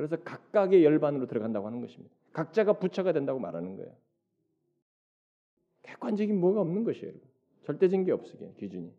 [0.00, 2.14] 그래서 각각의 열반으로 들어간다고 하는 것입니다.
[2.32, 3.92] 각자가 부처가 된다고 말하는 거예요.
[5.82, 7.12] 객관적인 뭐가 없는 것이에요.
[7.66, 8.90] 절대적인 게 없으게 기준이.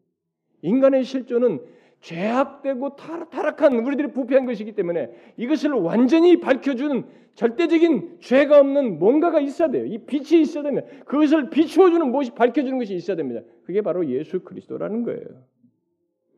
[0.61, 1.59] 인간의 실존은
[2.01, 9.85] 죄악되고 타락한 우리들이 부패한 것이기 때문에 이것을 완전히 밝혀주는 절대적인 죄가 없는 뭔가가 있어야 돼요.
[9.85, 10.87] 이 빛이 있어야 됩니다.
[11.05, 13.41] 그것을 비추어주는 무엇이 밝혀주는 것이 있어야 됩니다.
[13.63, 15.25] 그게 바로 예수 그리스도라는 거예요.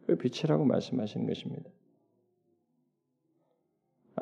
[0.08, 1.69] 그 빛이라고 말씀하시는 것입니다.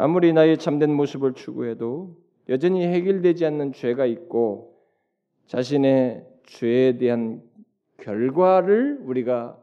[0.01, 2.17] 아무리 나의 참된 모습을 추구해도
[2.49, 4.81] 여전히 해결되지 않는 죄가 있고
[5.45, 7.43] 자신의 죄에 대한
[7.97, 9.61] 결과를 우리가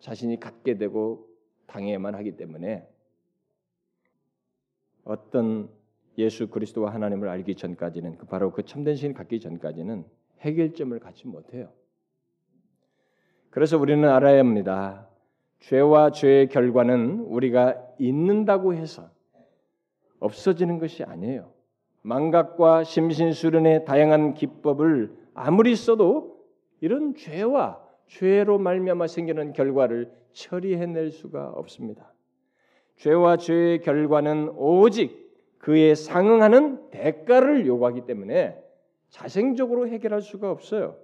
[0.00, 1.28] 자신이 갖게 되고
[1.68, 2.84] 당해야만 하기 때문에
[5.04, 5.70] 어떤
[6.18, 10.04] 예수 그리스도와 하나님을 알기 전까지는 그 바로 그 참된 신을 갖기 전까지는
[10.40, 11.70] 해결점을 갖지 못해요.
[13.50, 15.08] 그래서 우리는 알아야 합니다.
[15.60, 19.14] 죄와 죄의 결과는 우리가 있는다고 해서
[20.20, 21.50] 없어지는 것이 아니에요.
[22.02, 26.36] 망각과 심신수련의 다양한 기법을 아무리 써도
[26.80, 32.12] 이런 죄와 죄로 말미암아 생기는 결과를 처리해낼 수가 없습니다.
[32.96, 35.26] 죄와 죄의 결과는 오직
[35.58, 38.56] 그에 상응하는 대가를 요구하기 때문에
[39.08, 40.96] 자생적으로 해결할 수가 없어요.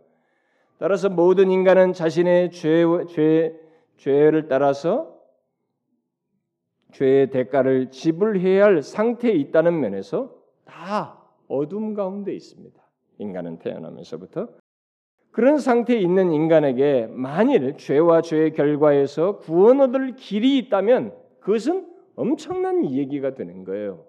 [0.78, 3.58] 따라서 모든 인간은 자신의 죄, 죄,
[3.96, 5.11] 죄를 따라서
[6.92, 12.80] 죄의 대가를 지불해야 할 상태에 있다는 면에서 다 어둠 가운데 있습니다.
[13.18, 14.48] 인간은 태어나면서부터
[15.30, 23.34] 그런 상태에 있는 인간에게 만일 죄와 죄의 결과에서 구원 얻을 길이 있다면 그것은 엄청난 얘기가
[23.34, 24.04] 되는 거예요.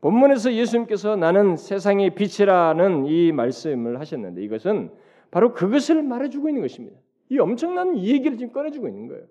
[0.00, 4.90] 본문에서 예수님께서 나는 세상의 빛이라는 이 말씀을 하셨는데 이것은
[5.30, 6.96] 바로 그것을 말해주고 있는 것입니다.
[7.28, 9.24] 이 엄청난 얘기를 지금 꺼내주고 있는 거예요.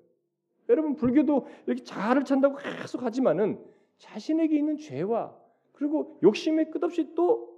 [0.69, 3.63] 여러분 불교도 이렇게 자아를 찬다고 계속 하지만은
[3.97, 5.35] 자신에게 있는 죄와
[5.73, 7.49] 그리고 욕심에 끝없이 또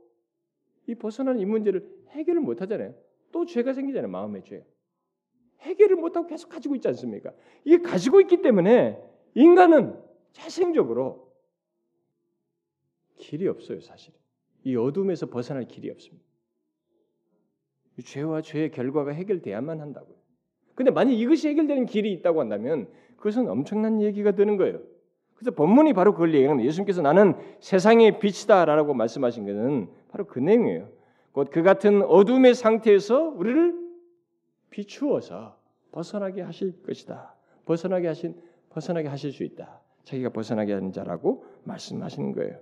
[0.88, 2.94] 이 벗어나는 이 문제를 해결을 못 하잖아요.
[3.32, 4.10] 또 죄가 생기잖아요.
[4.12, 4.66] 마음의 죄.
[5.60, 7.32] 해결을 못 하고 계속 가지고 있지 않습니까?
[7.64, 9.02] 이게 가지고 있기 때문에
[9.36, 9.98] 인간은
[10.32, 11.32] 자생적으로
[13.18, 14.14] 길이 없어요, 사실.
[14.64, 16.26] 이 어둠에서 벗어날 길이 없습니다.
[18.04, 20.18] 죄와 죄의 결과가 해결돼야만 한다고요.
[20.82, 24.80] 근데 만약 이것이 해결되는 길이 있다고 한다면 그것은 엄청난 얘기가 되는 거예요.
[25.36, 30.88] 그래서 본문이 바로 그걸 얘기하는 예수님께서 나는 세상의 빛이다라고 말씀하신 것은 바로 그 내용이에요.
[31.34, 33.76] 곧 그 같은 어둠의 상태에서 우리를
[34.72, 35.56] 비추어서
[35.92, 37.36] 벗어나게 하실 것이다.
[37.66, 38.36] 벗어나게 하신
[38.72, 39.82] 벗어나게 하실 수 있다.
[40.04, 42.58] 자기가 벗어나게 하는 자라고 말씀하시는 거예요.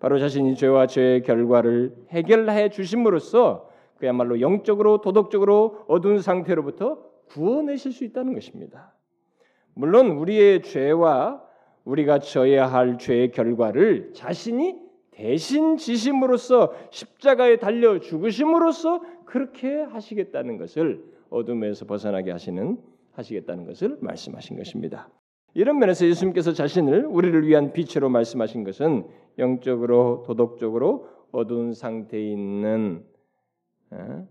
[0.00, 8.34] 바로 자신이 죄와 죄의 결과를 해결해 주심으로써 그야말로 영적으로 도덕적으로 어두운 상태로부터 구원하실 수 있다는
[8.34, 8.94] 것입니다.
[9.74, 11.42] 물론 우리의 죄와
[11.84, 14.78] 우리가 져야 할 죄의 결과를 자신이
[15.10, 22.78] 대신 지심으로써 십자가에 달려 죽으심으로써 그렇게 하시겠다는 것을 어둠에서 벗어나게 하시는
[23.12, 25.08] 하시겠다는 것을 말씀하신 것입니다.
[25.54, 29.06] 이런 면에서 예수님께서 자신을 우리를 위한 빛으로 말씀하신 것은
[29.38, 33.04] 영적으로 도덕적으로 어두운 상태에 있는
[33.90, 34.28] 어,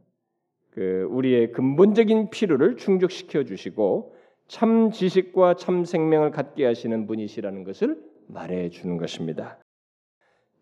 [0.72, 4.16] 그 우리의 근본적인 필요를 충족시켜 주시고
[4.48, 9.60] 참 지식과 참 생명을 갖게 하시는 분이시라는 것을 말해 주는 것입니다.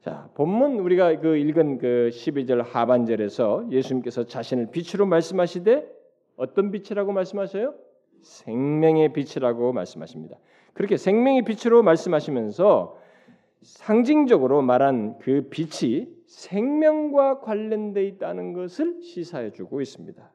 [0.02, 5.86] 자, 본문 우리가 그 읽은 그 12절 하반절에서 예수님께서 자신을 빛으로 말씀하시되
[6.38, 7.74] 어떤 빛이라고 말씀하셔요?
[8.22, 10.38] 생명의 빛이라고 말씀하십니다.
[10.74, 12.98] 그렇게 생명의 빛으로 말씀하시면서
[13.64, 20.32] 상징적으로 말한 그 빛이 생명과 관련돼 있다는 것을 시사해 주고 있습니다.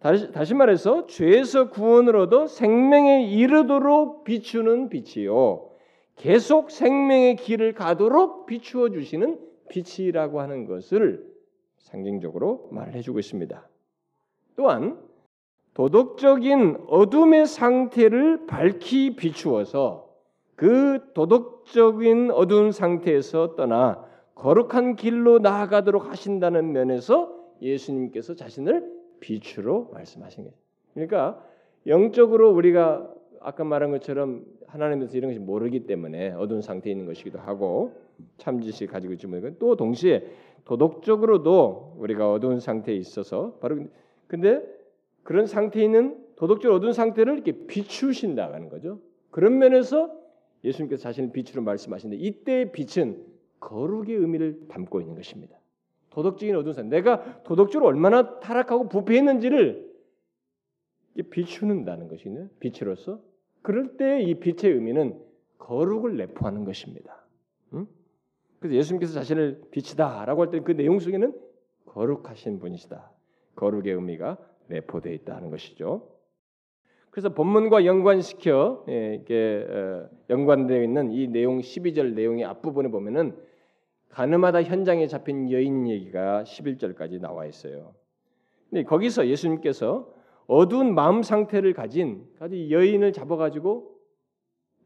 [0.00, 5.70] 다시, 다시 말해서 죄에서 구원을 얻어 생명에 이르도록 비추는 빛이요.
[6.14, 11.26] 계속 생명의 길을 가도록 비추어 주시는 빛이라고 하는 것을
[11.78, 13.68] 상징적으로 말해 주고 있습니다.
[14.56, 14.98] 또한
[15.74, 20.08] 도덕적인 어둠의 상태를 밝히 비추어서
[20.56, 24.07] 그 도덕적인 어두운 상태에서 떠나
[24.38, 28.88] 거룩한 길로 나아가도록 하신다는 면에서 예수님께서 자신을
[29.20, 30.56] 빛으로 말씀하신 거예요.
[30.94, 31.44] 그러니까
[31.86, 37.94] 영적으로 우리가 아까 말한 것처럼 하나님에서 이런 것이 모르기 때문에 어두운 상태에 있는 것이기도 하고
[38.36, 40.24] 참지식 가지고 있지 못또 동시에
[40.64, 43.86] 도덕적으로도 우리가 어두운 상태에 있어서 바로
[44.28, 44.62] 근데
[45.24, 49.00] 그런 상태에 있는 도덕적 어두운 상태를 이렇게 비추신다는 거죠.
[49.30, 50.12] 그런 면에서
[50.62, 55.56] 예수님께서 자신을 빛으로 말씀하시는데 이때의 빛은 거룩의 의미를 담고 있는 것입니다.
[56.10, 56.96] 도덕적인 어두운 상태.
[56.96, 59.88] 내가 도덕적으로 얼마나 타락하고 부패했는지를
[61.30, 62.48] 비추는다는 것이네.
[62.60, 63.20] 빛으로서.
[63.62, 65.20] 그럴 때 이 빛의 의미는
[65.58, 67.24] 거룩을 내포하는 것입니다.
[67.74, 67.86] 응?
[68.60, 71.32] 그래서 예수님께서 자신을 빛이다라고 할 때 그 내용 속에는
[71.86, 73.10] 거룩하신 분이시다.
[73.56, 76.08] 거룩의 의미가 내포되어 있다는 것이죠.
[77.10, 83.36] 그래서 본문과 연관시켜 예, 이게 어, 연관되어 있는 이 내용 12절 내용의 앞부분에 보면은
[84.10, 87.94] 가늠하다 현장에 잡힌 여인 얘기가 11절까지 나와 있어요.
[88.70, 90.12] 근데 거기서 예수님께서
[90.46, 93.98] 어두운 마음 상태를 가진 여인을 잡아가지고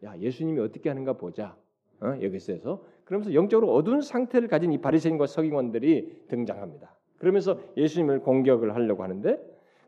[0.05, 1.57] 야 예수님이 어떻게 하는가 보자
[2.01, 2.17] 어?
[2.21, 6.97] 여기서 그러면서 영적으로 어두운 상태를 가진 이 바리새인과 서기관들이 등장합니다.
[7.19, 9.39] 그러면서 예수님을 공격을 하려고 하는데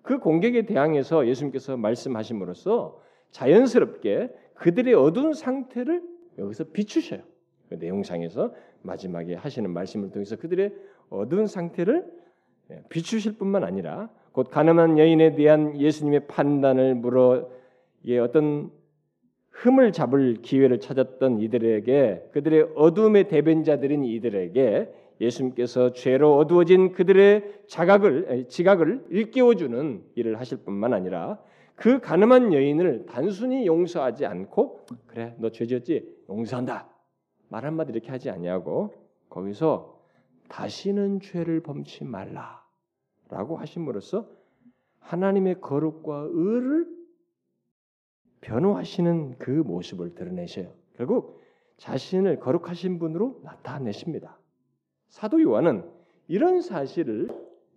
[0.03, 6.03] 그 공격에 대항해서 예수님께서 말씀하심으로써 자연스럽게 그들의 어두운 상태를
[6.39, 7.23] 여기서 비추셔요.
[7.69, 10.73] 그 내용상에서 마지막에 하시는 말씀을 통해서 그들의
[11.11, 12.05] 어두운 상태를
[12.71, 17.49] 예, 비추실 뿐만 아니라 곧 가늠한 여인에 대한 예수님의 판단을 물어
[18.07, 18.71] 예, 어떤
[19.51, 29.05] 흠을 잡을 기회를 찾았던 이들에게 그들의 어둠의 대변자들인 이들에게 예수님께서 죄로 어두워진 그들의 자각을 지각을
[29.11, 31.39] 일깨워주는 일을 하실 뿐만 아니라
[31.77, 36.25] 그 가늠한 여인을 단순히 용서하지 않고 그래 너 죄지었지?
[36.29, 36.94] 용서한다
[37.55, 38.93] 말 한마디 이렇게 하지 아니하고
[39.31, 39.97] 거기서
[40.49, 44.29] 다시는 죄를 범치 말라라고 하심으로써
[44.99, 46.89] 하나님의 거룩과 의를
[48.41, 50.73] 변호하시는 그 모습을 드러내셔요.
[50.97, 51.41] 결국
[51.77, 54.37] 자신을 거룩하신 분으로 나타내십니다.
[55.09, 55.89] 사도 요한은
[56.27, 57.29] 이런 사실을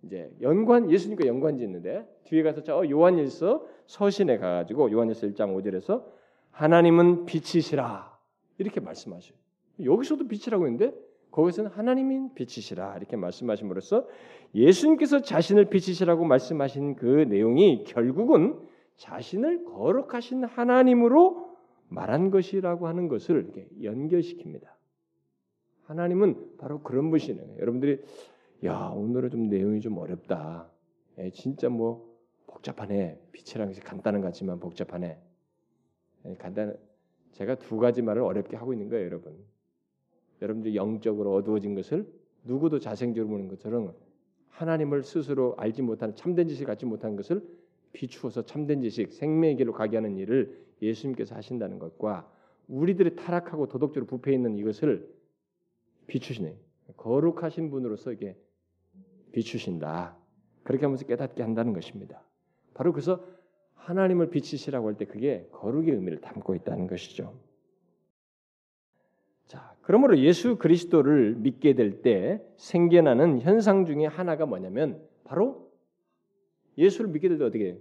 [0.02, 6.04] 이제 연관 예수님과 연관짓는데 뒤에 가서 저 요한일서 서신에 가가지고 요한일서 1장 5절에서
[6.50, 8.18] 하나님은 빛이시라
[8.58, 9.38] 이렇게 말씀하셔요.
[9.82, 10.94] 여기서도 빛이라고 했는데
[11.30, 14.06] 거기서는 하나님인 빛이시라 이렇게 말씀하심으로써
[14.54, 18.58] 예수님께서 자신을 빛이시라고 말씀하신 그 내용이 결국은
[18.96, 21.56] 자신을 거룩하신 하나님으로
[21.88, 24.66] 말한 것이라고 하는 것을 이렇게 연결시킵니다.
[25.84, 27.58] 하나님은 바로 그런 분이시네요.
[27.58, 28.02] 여러분들이
[28.64, 30.68] 야 오늘은 좀 내용이 좀 어렵다.
[31.18, 33.20] 에, 예, 진짜 뭐 복잡하네.
[33.32, 35.18] 것이 간단한 것 같지만 복잡하네.
[36.26, 36.76] 에, 간단.
[37.32, 39.38] 제가 두 가지 말을 어렵게 하고 있는 거예요, 여러분.
[40.42, 42.06] 여러분들이 영적으로 어두워진 것을
[42.44, 43.94] 누구도 자생적으로 보는 것처럼
[44.48, 47.42] 하나님을 스스로 알지 못하는 참된 지식 갖지 못한 것을
[47.92, 52.30] 비추어서 참된 지식 생명의 길로 가게 하는 일을 예수님께서 하신다는 것과
[52.68, 55.08] 우리들이 타락하고 도덕적으로 부패 있는 이것을
[56.06, 56.56] 비추시네.
[56.96, 58.36] 거룩하신 분으로서 이게
[59.32, 60.16] 비추신다.
[60.62, 62.22] 그렇게 하면서 깨닫게 한다는 것입니다.
[62.74, 63.24] 바로 그래서
[63.74, 67.34] 하나님을 비치시라고 할 때 그게 거룩의 의미를 담고 있다는 것이죠.
[69.88, 75.70] 자, 그러므로 예수 그리스도를 믿게 될 때 생겨나는 현상 중에 하나가 뭐냐면 바로
[76.76, 77.76] 예수를 믿게 될 때 어떻게 해요?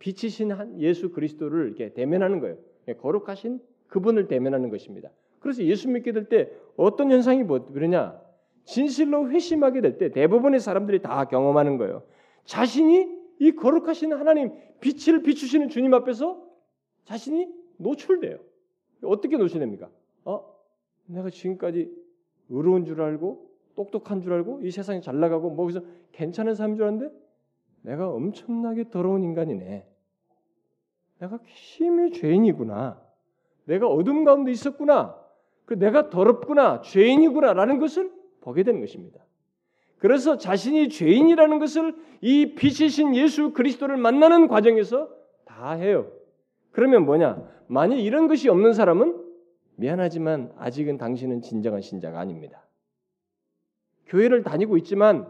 [0.00, 2.56] 빛이신 한 예수 그리스도를 이렇게 대면하는 거예요.
[3.00, 5.10] 거룩하신 그분을 대면하는 것입니다.
[5.38, 8.20] 그래서 예수 믿게 될 때 어떤 현상이 뭐 그러냐?
[8.64, 12.02] 진실로 회심하게 될 때 대부분의 사람들이 다 경험하는 거예요.
[12.44, 13.06] 자신이
[13.38, 14.50] 이 거룩하신 하나님
[14.80, 16.42] 빛을 비추시는 주님 앞에서
[17.04, 18.38] 자신이 노출돼요.
[19.04, 19.88] 어떻게 노출됩니까?
[20.24, 20.49] 어?
[21.10, 21.90] 내가 지금까지
[22.48, 26.84] 의로운 줄 알고 똑똑한 줄 알고 이 세상에 잘 나가고 뭐 그래서 괜찮은 사람인 줄
[26.84, 27.14] 알았는데
[27.82, 29.86] 내가 엄청나게 더러운 인간이네.
[31.20, 33.00] 내가 심히 죄인이구나.
[33.64, 35.16] 내가 어둠 가운데 있었구나.
[35.64, 36.80] 그 내가 더럽구나.
[36.80, 39.24] 죄인이구나라는 것을 보게 되는 것입니다.
[39.98, 45.10] 그래서 자신이 죄인이라는 것을 이 빛이신 예수 그리스도를 만나는 과정에서
[45.44, 46.10] 다 해요.
[46.72, 47.46] 그러면 뭐냐?
[47.66, 49.19] 만약 이런 것이 없는 사람은
[49.80, 52.66] 미안하지만 아직은 당신은 진정한 신자가 아닙니다.
[54.06, 55.26] 교회를 다니고 있지만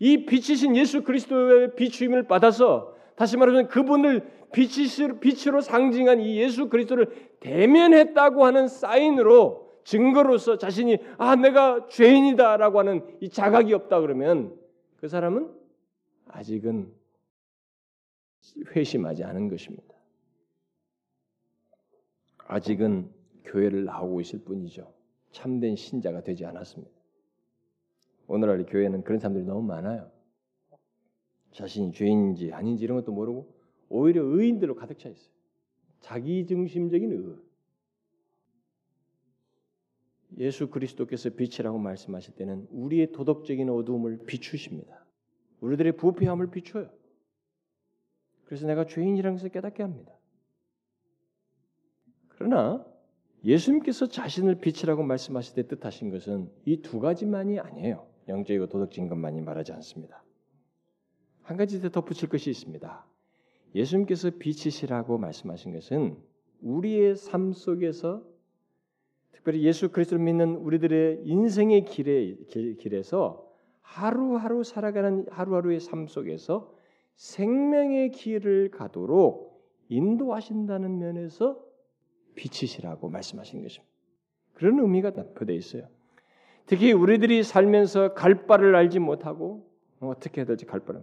[0.00, 8.44] 이 빛이신 예수 그리스도의 비추임을 받아서 다시 말하면 그분을 빛으로 상징한 이 예수 그리스도를 대면했다고
[8.44, 14.58] 하는 사인으로 증거로서 자신이 아 내가 죄인이다라고 하는 이 자각이 없다 그러면
[14.96, 15.48] 그 사람은
[16.26, 16.92] 아직은
[18.74, 19.94] 회심하지 않은 것입니다.
[22.48, 23.15] 아직은
[23.46, 24.92] 교회를 나오고 있을 뿐이죠.
[25.32, 26.94] 참된 신자가 되지 않았습니다.
[28.28, 30.10] 오늘날 교회는 그런 사람들이 너무 많아요.
[31.52, 33.54] 자신이 죄인인지 아닌지 이런 것도 모르고
[33.88, 35.32] 오히려 의인들로 가득 차 있어요.
[36.00, 37.36] 자기 중심적인 의.
[40.38, 45.06] 예수 그리스도께서 빛이라고 말씀하실 때는 우리의 도덕적인 어두움을 비추십니다.
[45.60, 46.90] 우리들의 부패함을 비춰요.
[48.44, 50.14] 그래서 내가 죄인이라는 것을 깨닫게 합니다.
[52.28, 52.86] 그러나
[53.44, 58.06] 예수님께서 자신을 빛이라고 말씀하실 때 뜻하신 것은 이 두 가지만이 아니에요.
[58.28, 60.24] 영적이고 도덕적인 것만이 말하지 않습니다.
[61.42, 63.06] 한 가지 더 덧붙일 것이 있습니다.
[63.74, 66.16] 예수님께서 빛이시라고 말씀하신 것은
[66.60, 68.24] 우리의 삶 속에서
[69.32, 73.46] 특별히 예수 그리스도를 믿는 우리들의 인생의 길에 길 에서
[73.80, 76.74] 하루하루 살아가는 하루하루의 삶 속에서
[77.14, 81.64] 생명의 길을 가도록 인도하신다는 면에서
[82.36, 83.92] 빛이시라고 말씀하신 것입니다.
[84.54, 85.88] 그런 의미가 납표되어 있어요.
[86.66, 89.68] 특히 우리들이 살면서 갈 바를 알지 못하고
[90.00, 91.02] 어떻게 해야 될지 갈 바를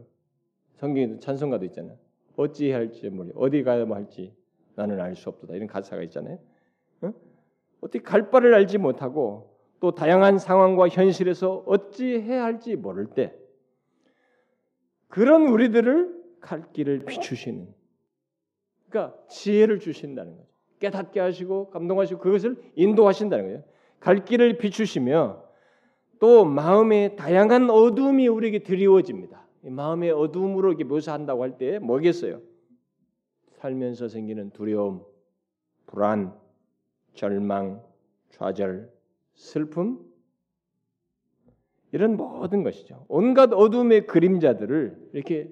[0.75, 1.97] 성경에도 찬송가도 있잖아요.
[2.35, 4.33] 어찌 할지 모르 어디 가야 할지
[4.75, 6.39] 나는 알 수 없도다 이런 가사가 있잖아요.
[7.01, 7.13] 어?
[7.81, 13.35] 어떻게 갈 바를 알지 못하고 또 다양한 상황과 현실에서 어찌 해야 할지 모를 때
[15.07, 17.73] 그런 우리들을 갈 길을 비추시는
[18.89, 20.52] 그러니까 지혜를 주신다는 거죠.
[20.83, 23.63] 깨닫게 하시고 감동하시고 그것을 인도하신다는 거예요.
[24.01, 25.41] 갈 길을 비추시며
[26.19, 29.47] 또 마음의 다양한 어둠이 우리에게 드리워집니다.
[29.61, 32.41] 마음의 어둠으로 이렇게 묘사한다고 할 때 뭐겠어요?
[33.53, 35.03] 살면서 생기는 두려움,
[35.85, 36.33] 불안,
[37.13, 37.81] 절망,
[38.31, 38.91] 좌절,
[39.35, 39.99] 슬픔
[41.93, 43.05] 이런 모든 것이죠.
[43.07, 45.49] 온갖 어둠의 그림자들을 이렇게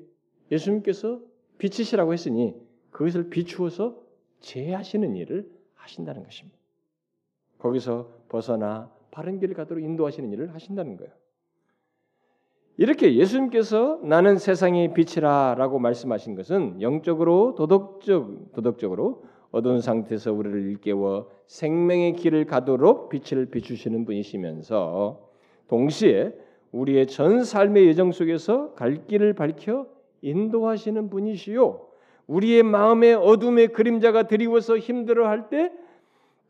[0.52, 1.22] 예수님께서
[1.58, 2.54] 비치시라고 했으니
[2.90, 4.01] 그것을 비추어서
[4.42, 6.58] 제하시는 일을 하신다는 것입니다.
[7.60, 11.12] 거기서 벗어나 바른 길을 가도록 인도하시는 일을 하신다는 거예요.
[12.78, 22.14] 이렇게 예수님께서 나는 세상의 빛이라라고 말씀하신 것은 영적으로 도덕적 도덕적으로 어두운 상태에서 우리를 일깨워 생명의
[22.14, 25.30] 길을 가도록 빛을 비추시는 분이시면서
[25.68, 26.34] 동시에
[26.72, 29.86] 우리의 전 삶의 예정 속에서 갈 길을 밝혀
[30.22, 31.91] 인도하시는 분이시요
[32.28, 35.72] 우리의 마음의 어둠의 그림자가 드리워서 힘들어할 때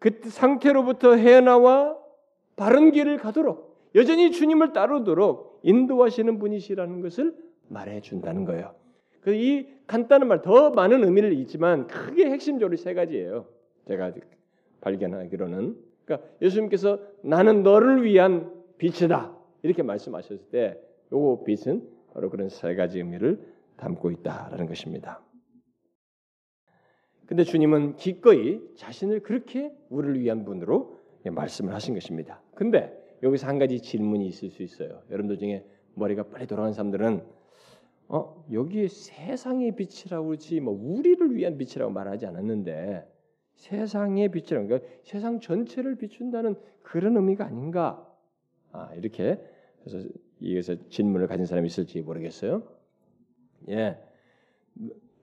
[0.02, 1.96] 그 상태로부터 헤어나와
[2.56, 7.36] 바른 길을 가도록 여전히 주님을 따르도록 인도하시는 분이시라는 것을
[7.68, 8.74] 말해 준다는 거예요.
[9.28, 13.46] 이 간단한 말 더 많은 의미를 있지만 크게 핵심적으로 세 가지예요.
[13.88, 14.12] 제가
[14.82, 22.98] 발견하기로는 그러니까 예수님께서 나는 너를 위한 빛이다 이렇게 말씀하셨을 때요 빛은 바로 그런 세 가지
[22.98, 23.40] 의미를
[23.78, 25.22] 담고 있다라는 것입니다.
[27.32, 32.42] 근데 주님은 기꺼이 자신을 그렇게 우리를 위한 분으로 말씀을 하신 것입니다.
[32.56, 32.92] 근데
[33.24, 35.02] 여기서 한 가지 질문이 있을 수 있어요.
[35.10, 37.24] 여러분들 중에 머리가 빨리 돌아가는 사람들은
[38.10, 43.10] 어, 여기에 세상의 빛이라고 그렇지 뭐 우리를 위한 빛이라고 말하지 않았는데
[43.54, 48.06] 세상의 빛이라는 거 세상 전체를 비춘다는 그런 의미가 아닌가?
[48.74, 49.40] 아, 이렇게
[49.86, 50.06] 그래서
[50.42, 52.68] 이에서 질문을 가진 사람이 있을지 모르겠어요.
[53.70, 53.98] 예.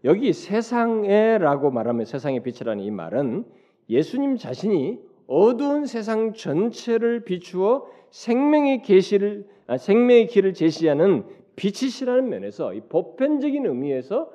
[0.05, 3.45] 여기 세상에라고 말하면 세상의 빛이라는 이 말은
[3.89, 11.27] 예수님 자신이 어두운 세상 전체를 비추어 생명의 계시를 아, 생명의 길을 제시하는
[11.57, 14.31] 빛이시라는 면에서 이 보편적인 의미에서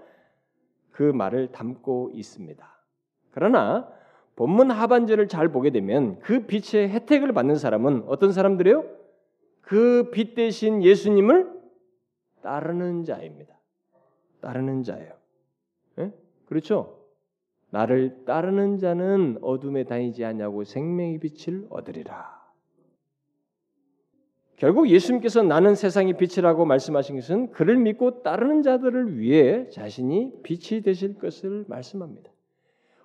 [0.92, 2.64] 그 말을 담고 있습니다.
[3.32, 3.90] 그러나
[4.36, 8.84] 본문 하반절을 잘 보게 되면 그 빛의 혜택을 받는 사람은 어떤 사람들이요?
[9.62, 11.52] 그 빛 대신 예수님을
[12.42, 13.58] 따르는 자입니다.
[14.42, 15.23] 따르는 자예요.
[16.44, 16.46] 예?
[16.46, 17.00] 그렇죠?
[17.72, 22.44] 나를 따르는 자는 어둠에 다니지 않냐고 생명의 빛을 얻으리라.
[24.58, 31.16] 결국 예수님께서 나는 세상의 빛이라고 말씀하신 것은 그를 믿고 따르는 자들을 위해 자신이 빛이 되실
[31.18, 32.32] 것을 말씀합니다.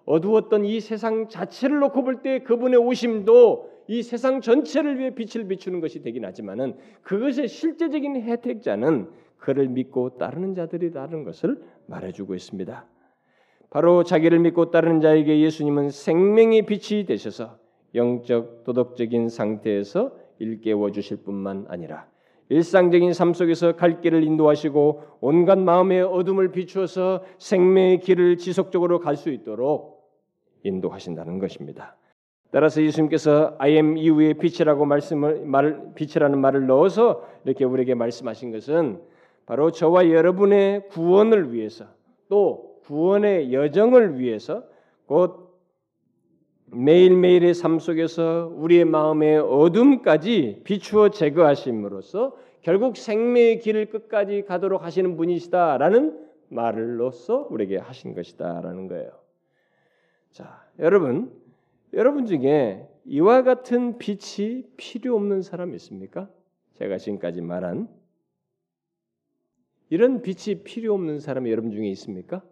[0.04, 5.80] 어두웠던 이 세상 자체를 놓고 볼 때 그분의 오심도 이 세상 전체를 위해 빛을 비추는
[5.80, 12.86] 것이 되긴 하지만은 그것의 실제적인 혜택자는 그를 믿고 따르는 자들이라는 것을 말해주고 있습니다.
[13.70, 17.58] 바로 자기를 믿고 따르는 자에게 예수님은 생명의 빛이 되셔서
[17.94, 22.06] 영적 도덕적인 상태에서 일깨워 주실 뿐만 아니라
[22.50, 29.30] 일상적인 삶 속에서 갈 길을 인도하시고 온갖 마음의 어둠을 비추어서 생명의 길을 지속적으로 갈 수
[29.30, 29.98] 있도록
[30.62, 31.96] 인도하신다는 것입니다.
[32.50, 39.02] 따라서 예수님께서 I am 이후에 빛이라고 말씀을 말 빛이라는 말을 넣어서 이렇게 우리에게 말씀하신 것은
[39.44, 41.84] 바로 저와 여러분의 구원을 위해서
[42.28, 44.64] 또 구원의 여정을 위해서
[45.04, 45.60] 곧
[46.70, 56.28] 매일매일의 삶 속에서 우리의 마음의 어둠까지 비추어 제거하심으로써 결국 생명의 길을 끝까지 가도록 하시는 분이시다라는
[56.48, 59.10] 말을로써 우리에게 하신 것이다라는 거예요.
[60.30, 61.30] 자, 여러분,
[61.92, 66.28] 여러분 중에 이와 같은 빛이 필요 없는 사람 있습니까?
[66.74, 67.88] 제가 지금까지 말한
[69.90, 72.42] 이런 빛이 필요 없는 사람이 여러분 중에 있습니까?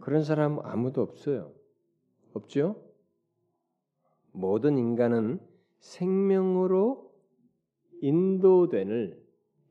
[0.00, 1.52] 그런 사람 아무도 없어요.
[2.32, 2.82] 없죠?
[4.32, 5.40] 모든 인간은
[5.80, 7.12] 생명으로
[8.00, 9.18] 인도되는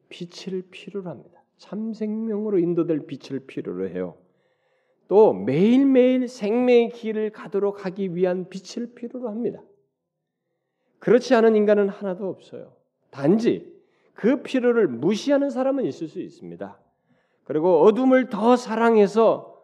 [0.10, 1.44] 빛을 필요로 합니다.
[1.58, 4.18] 참 생명으로 인도될 빛을 필요로 해요.
[5.08, 9.62] 또 매일매일 생명의 길을 가도록 하기 위한 빛을 필요로 합니다.
[11.00, 12.74] 그렇지 않은 인간은 하나도 없어요.
[13.10, 13.74] 단지
[14.14, 16.78] 그 필요를 무시하는 사람은 있을 수 있습니다.
[17.46, 19.57] 그리고 어둠을 더 사랑해서 어?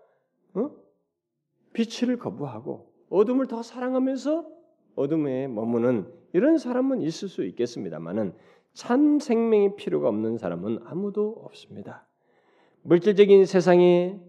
[1.74, 4.47] 빛을 거부하고 어둠을 더 사랑하면서
[4.95, 8.34] 어둠에 머무는 이런 사람은 있을 수 있겠습니다만은
[8.74, 12.07] 참 생명이 필요가 없는 사람은 아무도 없습니다.
[12.84, 14.19] 물질적인 세상에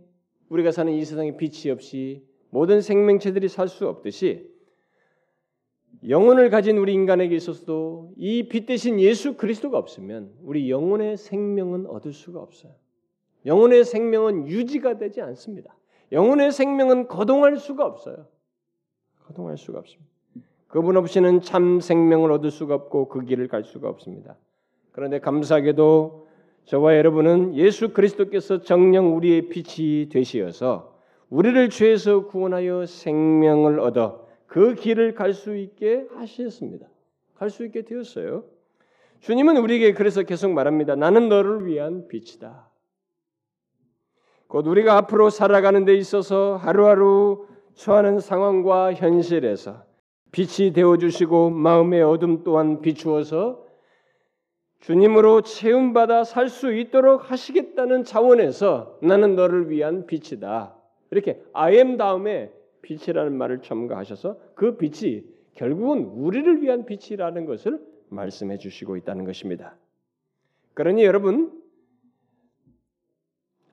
[0.49, 4.53] 우리가 사는 이 세상에 빛이 없이 모든 생명체들이 살 수 없듯이
[6.09, 12.13] 영혼을 가진 우리 인간에게 있어서도 이 빛 대신 예수 그리스도가 없으면 우리 영혼의 생명은 얻을
[12.13, 12.75] 수가 없어요.
[13.47, 15.77] 영혼의 생명은 유지가 되지 않습니다.
[16.15, 18.27] 영혼의 생명은 거동할 수가 없어요.
[19.27, 20.11] 거동할 수가 없습니다.
[20.69, 24.37] 그분 없이는 참 생명을 얻을 수가 없고 그 길을 갈 수가 없습니다.
[24.93, 26.29] 그런데 감사하게도
[26.65, 30.95] 저와 여러분은 예수 그리스도께서 정령 우리의 빛이 되시어서
[31.31, 36.87] 우리를 죄에서 구원하여 생명을 얻어 그 길을 갈 수 있게 하셨습니다.
[37.35, 38.45] 갈 수 있게 되었어요.
[39.21, 40.95] 주님은 우리에게 그래서 계속 말합니다.
[40.95, 42.69] 나는 너를 위한 빛이다.
[44.49, 49.83] 곧 우리가 앞으로 살아가는 데 있어서 하루하루 처하는 상황과 현실에서
[50.33, 53.65] 빛이 되어 주시고 마음의 어둠 또한 비추어서
[54.81, 60.77] 주님으로 채움받아 살 수 있도록 하시겠다는 차원에서 나는 너를 위한 빛이다.
[61.11, 65.23] 이렇게 I am 다음에 빛이라는 말을 첨가하셔서 그 빛이
[65.55, 67.81] 결국은 우리를 위한 빛이라는 것을
[68.11, 69.77] 말씀해 주시고 있다는 것입니다.
[70.75, 71.51] 그러니 여러분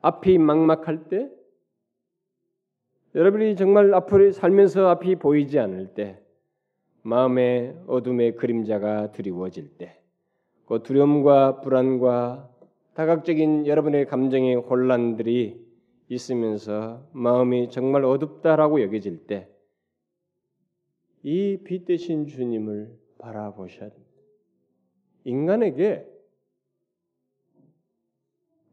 [0.02, 1.30] 앞이 막막할 때
[3.16, 6.22] 여러분이 정말 앞으로 살면서 앞이 보이지 않을 때
[7.04, 10.02] 마음의 어둠의 그림자가 드리워질 때
[10.66, 12.50] 그 두려움과 불안과
[12.94, 15.66] 다각적인 여러분의 감정의 혼란들이
[16.08, 19.50] 있으면서 마음이 정말 어둡다라고 여겨질 때
[21.24, 24.12] 이 빛 대신 주님을 바라보셔야 됩니다.
[25.26, 26.11] 인간에게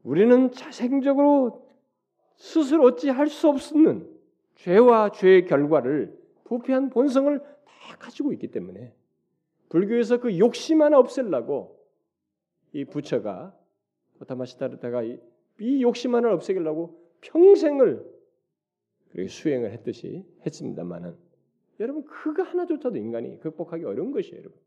[0.08, 1.68] 우리는 자생적으로
[2.36, 4.08] 스스로 어찌 할 수 없는
[4.54, 8.94] 죄와 죄의 결과를 부패한 본성을 다 가지고 있기 때문에
[9.68, 11.78] 불교에서 그 욕심 하나 없애려고
[12.72, 13.54] 이 부처가
[14.22, 15.20] 오타마시타르타가 이,
[15.60, 18.04] 이 욕심 하나를 없애려고 평생을
[19.10, 21.16] 그렇게 수행을 했듯이 했습니다만은
[21.80, 24.58] 여러분 그거 하나조차도 인간이 극복하기 어려운 것이에요, 여러분.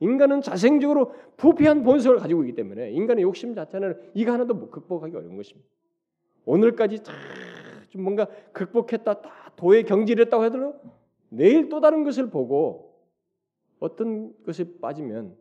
[0.00, 5.68] 인간은 자생적으로 부패한 본성을 가지고 있기 때문에 인간의 욕심 자체는 이거 하나도 극복하기 어려운 것입니다.
[6.44, 7.00] 오늘까지
[7.90, 10.80] 좀 뭔가 극복했다, 다 도에 경질했다고 하더라도
[11.30, 12.88] 내일 또 다른 것을 보고
[13.80, 15.36] 어떤 것에 빠지면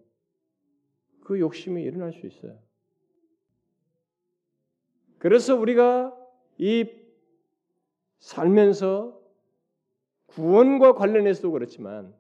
[1.21, 2.57] 그 욕심이 일어날 수 있어요.
[5.17, 6.15] 그래서 우리가
[6.57, 6.85] 이
[8.19, 9.19] 살면서
[10.27, 12.13] 구원과 관련해서도 그렇지만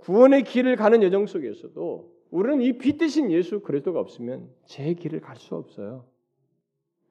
[0.00, 5.36] 구원의 길을 가는 여정 속에서도 우리는 이 빛 대신 예수 그리스도가 없으면 제 길을 갈
[5.36, 6.04] 수 없어요.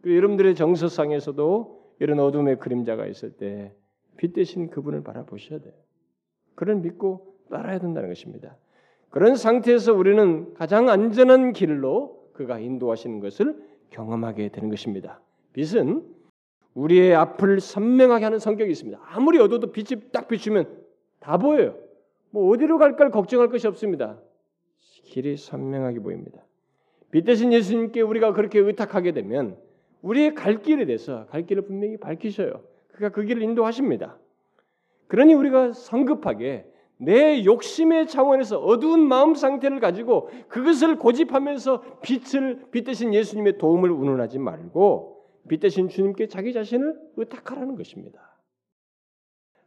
[0.05, 3.73] 여러분들의 정서상에서도 이런 어둠의 그림자가 있을 때
[4.17, 5.73] 빛 대신 그분을 바라보셔야 돼요.
[6.55, 8.57] 그를 믿고 따라야 된다는 것입니다.
[9.09, 13.55] 그런 상태에서 우리는 가장 안전한 길로 그가 인도하시는 것을
[13.91, 15.21] 경험하게 되는 것입니다.
[15.53, 16.05] 빛은
[16.75, 18.99] 우리의 앞을 선명하게 하는 성격이 있습니다.
[19.03, 20.67] 아무리 어두워도 빛이 딱 비추면
[21.19, 21.75] 다 보여요.
[22.31, 24.19] 뭐 어디로 갈까 걱정할 것이 없습니다.
[25.03, 26.43] 길이 선명하게 보입니다.
[27.11, 29.57] 빛 대신 예수님께 우리가 그렇게 의탁하게 되면
[30.01, 32.61] 우리의 갈 길에 대해서 갈 길을 분명히 밝히셔요.
[32.93, 34.17] 그가 그 길을 인도하십니다.
[35.07, 36.65] 그러니 우리가 성급하게
[36.97, 44.37] 내 욕심의 차원에서 어두운 마음 상태를 가지고 그것을 고집하면서 빛을 빛 대신 예수님의 도움을 운운하지
[44.37, 48.28] 말고 빛 대신 주님께 자기 자신을 의탁하라는 것입니다.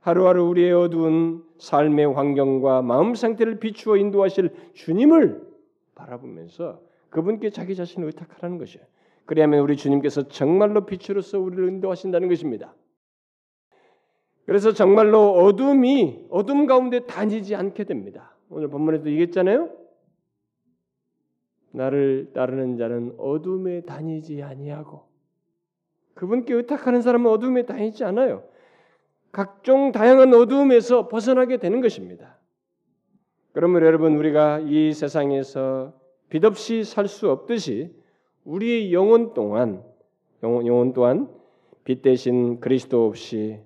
[0.03, 5.41] 하루하루 우리의 어두운 삶의 환경과 마음 상태를 비추어 인도하실 주님을
[5.95, 8.85] 바라보면서 그분께 자기 자신을 의탁하라는 것이에요.
[9.27, 12.75] 그래야만 우리 주님께서 정말로 빛으로서 우리를 인도하신다는 것입니다.
[14.45, 18.37] 그래서 정말로 어둠이 어둠 가운데 다니지 않게 됩니다.
[18.51, 19.71] 오늘 본문에도 얘기했잖아요.
[21.71, 25.05] 나를 따르는 자는 어둠에 다니지 아니하고
[26.15, 28.43] 그분께 의탁하는 사람은 어둠에 다니지 않아요.
[29.33, 32.39] 각종 다양한 어둠에서 벗어나게 되는 것입니다.
[33.53, 35.95] 그러면 여러분 우리가 이 세상에서
[36.29, 37.95] 빛 없이 살 수 없듯이
[38.45, 39.83] 우리의 영혼 동안
[40.43, 41.29] 영혼, 영혼 또한
[41.85, 43.61] 빛 대신 그리스도 없이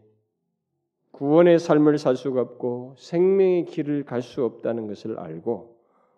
[1.13, 5.77] 구원의 삶을 살 수가 없고 생명의 길을 갈 수 없다는 것을 알고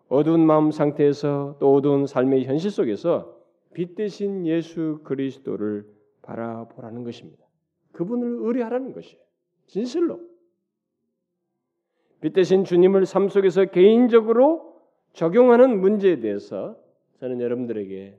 [0.09, 3.37] 어두운 마음 상태에서 또 어두운 삶의 현실 속에서
[3.75, 5.87] 빛 대신 예수 그리스도를
[6.23, 7.45] 바라보라는 것입니다.
[7.93, 9.28] 그분을 의뢰하라는 것이에요.
[9.69, 10.21] 진실로.
[12.21, 16.77] 빛 대신 주님을 삶 속에서 개인적으로 적용하는 문제에 대해서
[17.21, 18.19] 저는 여러분들에게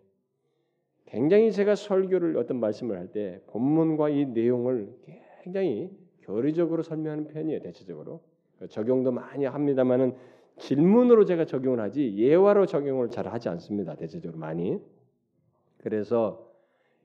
[1.05, 4.93] 굉장히 제가 설교를 어떤 말씀을 할 때 본문과 이 내용을
[5.43, 5.89] 굉장히
[6.21, 7.59] 교리적으로 설명하는 편이에요.
[7.61, 8.21] 대체적으로
[8.69, 10.15] 적용도 많이 합니다만은
[10.57, 13.95] 질문으로 제가 적용을 하지 예화로 적용을 잘 하지 않습니다.
[13.95, 14.79] 대체적으로 많이.
[15.77, 16.47] 그래서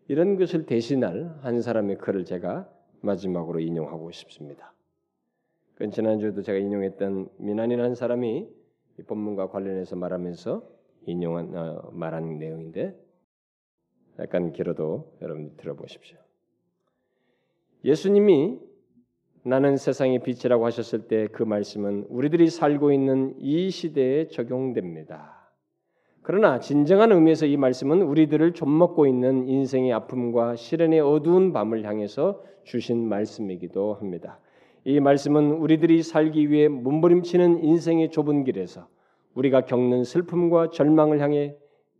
[0.08, 2.68] 이런 것을 대신할 한 사람의 글을 제가
[3.04, 4.72] 마지막으로 인용하고 싶습니다.
[5.74, 8.48] 그 지난주에도 제가 인용했던 미난이라는 사람이
[8.98, 10.62] 이 본문과 관련해서 말하면서
[11.06, 12.96] 인용한 어, 말한 내용인데
[14.20, 16.16] 약간 길어도 여러분 들어보십시오.
[17.84, 18.60] 예수님이
[19.44, 25.33] 나는 세상의 빛이라고 하셨을 때 그 말씀은 우리들이 살고 있는 이 시대에 적용됩니다.
[26.26, 33.06] 그러나 진정한 의미에서 이 말씀은 우리들을 좀먹고 있는 인생의 아픔과 시련의 어두운 밤을 향해서 주신
[33.06, 34.38] 말씀이기도 합니다.
[34.84, 38.88] 이 말씀은 우리들이 살기 위해 몸부림치는 인생의 좁은 길에서
[39.34, 41.56] 우리가 겪는 슬픔과 절망을 향해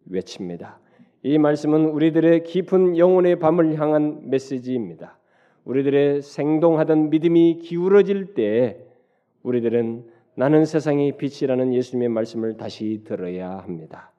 [0.07, 0.81] 외칩니다.
[1.23, 5.19] 이 말씀은 우리들의 깊은 영혼의 밤을 향한 메시지입니다.
[5.67, 8.87] 우리들의 생동하던 믿음이 기울어질 때
[9.43, 14.14] 우리들은 나는 세상의 빛이라는 예수님의 말씀을 다시 들어야 합니다.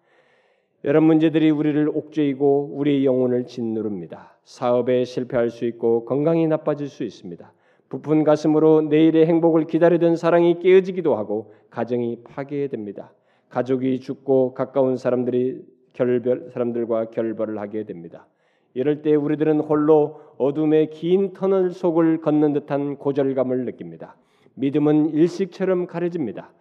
[0.85, 4.37] 여러 문제들이 우리를 옥죄이고 우리의 영혼을 짓누릅니다.
[4.43, 7.51] 사업에 실패할 수 있고 건강이 나빠질 수 있습니다.
[7.89, 13.11] 부푼 가슴으로 내일의 행복을 기다리던 사랑이 깨어지기도 하고 가정이 파괴됩니다.
[13.49, 15.63] 가족이 죽고 가까운 사람들이
[15.93, 18.27] 결별 사람들과 결별을 하게 됩니다.
[18.75, 24.17] 이럴 때 우리들은 홀로 어둠의 긴 터널 속을 걷는 듯한 고절감을 느낍니다.
[24.53, 26.53] 믿음은 일식처럼 가려집니다.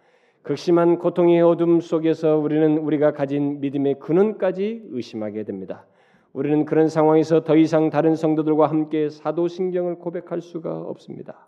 [0.45, 5.87] 극심한 고통의 어둠 속에서 우리는 우리가 가진 믿음의 근원까지 의심하게 됩니다.
[6.33, 11.47] 우리는 그런 상황에서 더 이상 다른 성도들과 함께 사도신경을 고백할 수가 없습니다.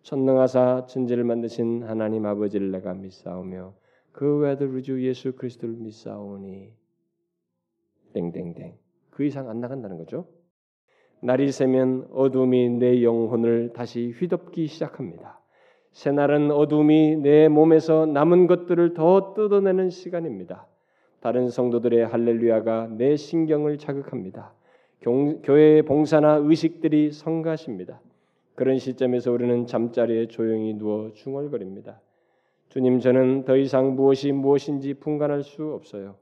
[0.00, 3.74] 전능하사 천지를 만드신 하나님 아버지를 내가 믿사오며
[4.12, 6.72] 그 외아들 우리 주 예수 그리스도를 믿사오니
[8.14, 8.78] 땡땡땡
[9.10, 10.26] 그 이상 안 나간다는 거죠.
[11.20, 15.37] 날이 새면 어둠이 내 영혼을 다시 휘덮기 시작합니다.
[15.98, 20.68] 새날은 어둠이 내 몸에서 남은 것들을 더 뜯어내는 시간입니다.
[21.18, 24.52] 다른 성도들의 할렐루야가 내 신경을 자극합니다.
[25.02, 28.00] 교회의 봉사나 의식들이 성가십니다.
[28.54, 32.00] 그런 시점에서 우리는 잠자리에 조용히 누워 중얼거립니다.
[32.68, 36.14] 주님, 저는 더 이상 무엇이 무엇인지 분간할 수 없어요.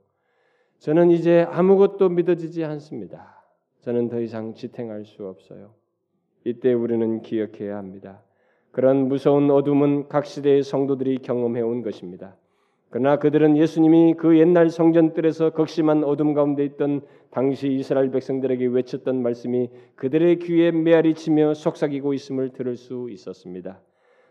[0.78, 3.44] 저는 이제 아무것도 믿어지지 않습니다.
[3.82, 5.74] 저는 더 이상 지탱할 수 없어요.
[6.44, 8.22] 이때 우리는 기억해야 합니다.
[8.76, 12.36] 그런 무서운 어둠은 각 시대의 성도들이 경험해 온 것입니다.
[12.90, 17.00] 그러나 그들은 예수님이 그 옛날 성전들에서 극심한 어둠 가운데 있던
[17.30, 23.80] 당시 이스라엘 백성들에게 외쳤던 말씀이 그들의 귀에 메아리 치며 속삭이고 있음을 들을 수 있었습니다.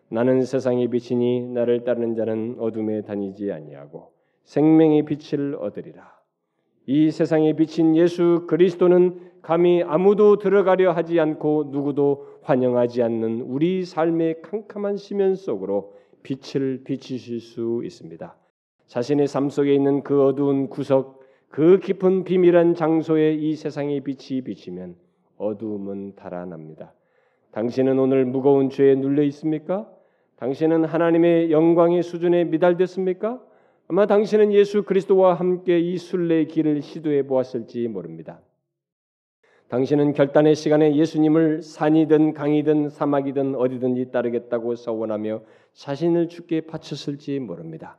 [0.10, 4.12] 나는 세상의 빛이니 나를 따르는 자는 어둠에 다니지 아니하고
[4.44, 6.14] 생명의 빛을 얻으리라.
[6.86, 14.42] 이 세상에 비친 예수 그리스도는 감히 아무도 들어가려 하지 않고 누구도 환영하지 않는 우리 삶의
[14.42, 15.94] 캄캄한 시면 속으로
[16.24, 18.36] 빛을 비추실 수 있습니다.
[18.88, 21.20] 자신의 삶 속에 있는 그 어두운 구석,
[21.50, 24.96] 그 깊은 비밀한 장소에 이 세상의 빛이 비치면
[25.38, 26.96] 어두움은 달아납니다.
[27.52, 29.88] 당신은 오늘 무거운 죄에 눌려 있습니까?
[30.38, 33.40] 당신은 하나님의 영광의 수준에 미달됐습니까?
[33.90, 38.42] 아마 당신은 예수 그리스도와 함께 이 순례의 길을 시도해 보았을지 모릅니다.
[39.70, 45.42] 당신은 결단의 시간에 예수님을 산이든 강이든 사막이든 어디든지 따르겠다고 서원하며
[45.74, 47.98] 자신을 죽게 바쳤을지 모릅니다.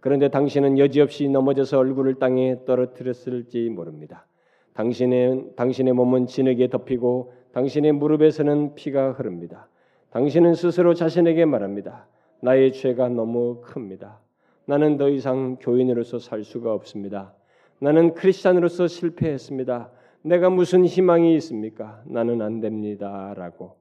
[0.00, 4.26] 그런데 당신은 여지없이 넘어져서 얼굴을 땅에 떨어뜨렸을지 모릅니다.
[4.74, 9.68] 당신의 당신의 몸은 진흙에 덮이고 당신의 무릎에서는 피가 흐릅니다.
[10.10, 12.06] 당신은 스스로 자신에게 말합니다.
[12.40, 14.20] 나의 죄가 너무 큽니다.
[14.66, 17.34] 나는 더 이상 교인으로서 살 수가 없습니다.
[17.80, 19.90] 나는 크리스찬으로서 실패했습니다.
[20.22, 22.02] 내가 무슨 희망이 있습니까?
[22.06, 23.76] 나는 안 됩니다라고.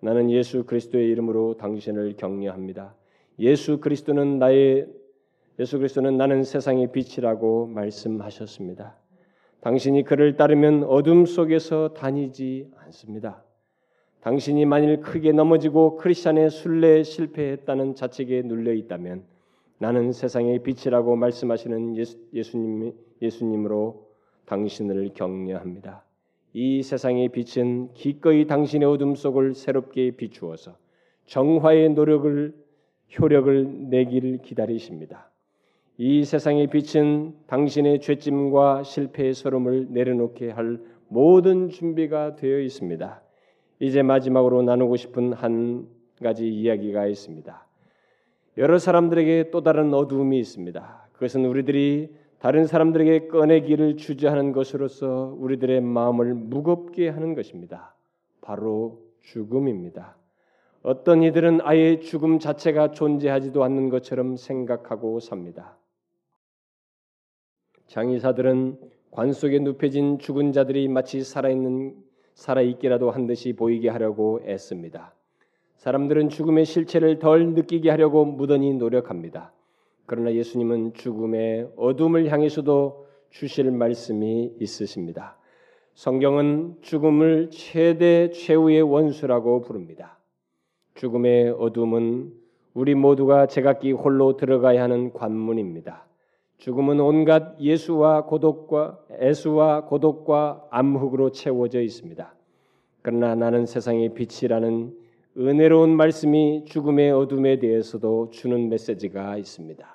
[0.00, 2.94] 나는 예수 그리스도의 이름으로 당신을 격려합니다.
[3.38, 4.86] 예수 그리스도는 나의
[5.58, 8.96] 예수 그리스도는 나는 세상의 빛이라고 말씀하셨습니다.
[9.60, 13.42] 당신이 그를 따르면 어둠 속에서 다니지 않습니다.
[14.20, 19.24] 당신이 만일 크게 넘어지고 크리스천의 순례에 실패했다는 자책에 눌려 있다면
[19.78, 22.92] 나는 세상의 빛이라고 말씀하시는 예수, 예수님,
[23.22, 24.03] 예수님으로
[24.46, 26.04] 당신을 격려합니다.
[26.52, 30.76] 이 세상의 빛은 기꺼이 당신의 어둠 속을 새롭게 비추어서
[31.26, 32.54] 정화의 노력을
[33.18, 35.30] 효력을 내기를 기다리십니다.
[35.96, 43.22] 이 세상의 빛은 당신의 죄짐과 실패의 서름을 내려놓게 할 모든 준비가 되어 있습니다.
[43.80, 45.86] 이제 마지막으로 나누고 싶은 한
[46.22, 47.66] 가지 이야기가 있습니다.
[48.56, 51.08] 여러 사람들에게 또 다른 어두움이 있습니다.
[51.12, 52.10] 그것은 우리들이
[52.44, 57.94] 다른 사람들에게 꺼내기를 주저하는 것으로서 우리들의 마음을 무겁게 하는 것입니다.
[58.42, 60.14] 바로 죽음입니다.
[60.82, 65.78] 어떤 이들은 아예 죽음 자체가 존재하지도 않는 것처럼 생각하고 삽니다.
[67.86, 68.78] 장의사들은
[69.10, 71.96] 관 속에 눕혀진 죽은 자들이 마치 살아있는
[72.34, 75.14] 살아있기라도 한 듯이 보이게 하려고 애씁니다.
[75.78, 79.53] 사람들은 죽음의 실체를 덜 느끼게 하려고 무던히 노력합니다.
[80.06, 85.38] 그러나 예수님은 죽음의 어둠을 향해서도 주실 말씀이 있으십니다.
[85.94, 90.18] 성경은 죽음을 최대 최후의 원수라고 부릅니다.
[90.94, 92.32] 죽음의 어둠은
[92.74, 96.06] 우리 모두가 제각기 홀로 들어가야 하는 관문입니다.
[96.58, 102.34] 죽음은 온갖 예수와 고독과 애수와 고독과 암흑으로 채워져 있습니다.
[103.02, 104.96] 그러나 나는 세상의 빛이라는
[105.36, 109.93] 은혜로운 말씀이 죽음의 어둠에 대해서도 주는 메시지가 있습니다.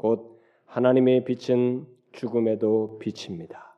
[0.00, 3.76] 곧 하나님의 빛은 죽음에도 빛입니다.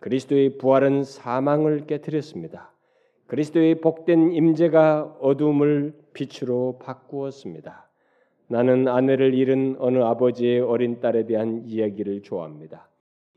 [0.00, 2.72] 그리스도의 부활은 사망을 깨뜨렸습니다.
[3.28, 7.88] 그리스도의 복된 임재가 어둠을 빛으로 바꾸었습니다.
[8.48, 12.88] 나는 아내를 잃은 어느 아버지의 어린 딸에 대한 이야기를 좋아합니다.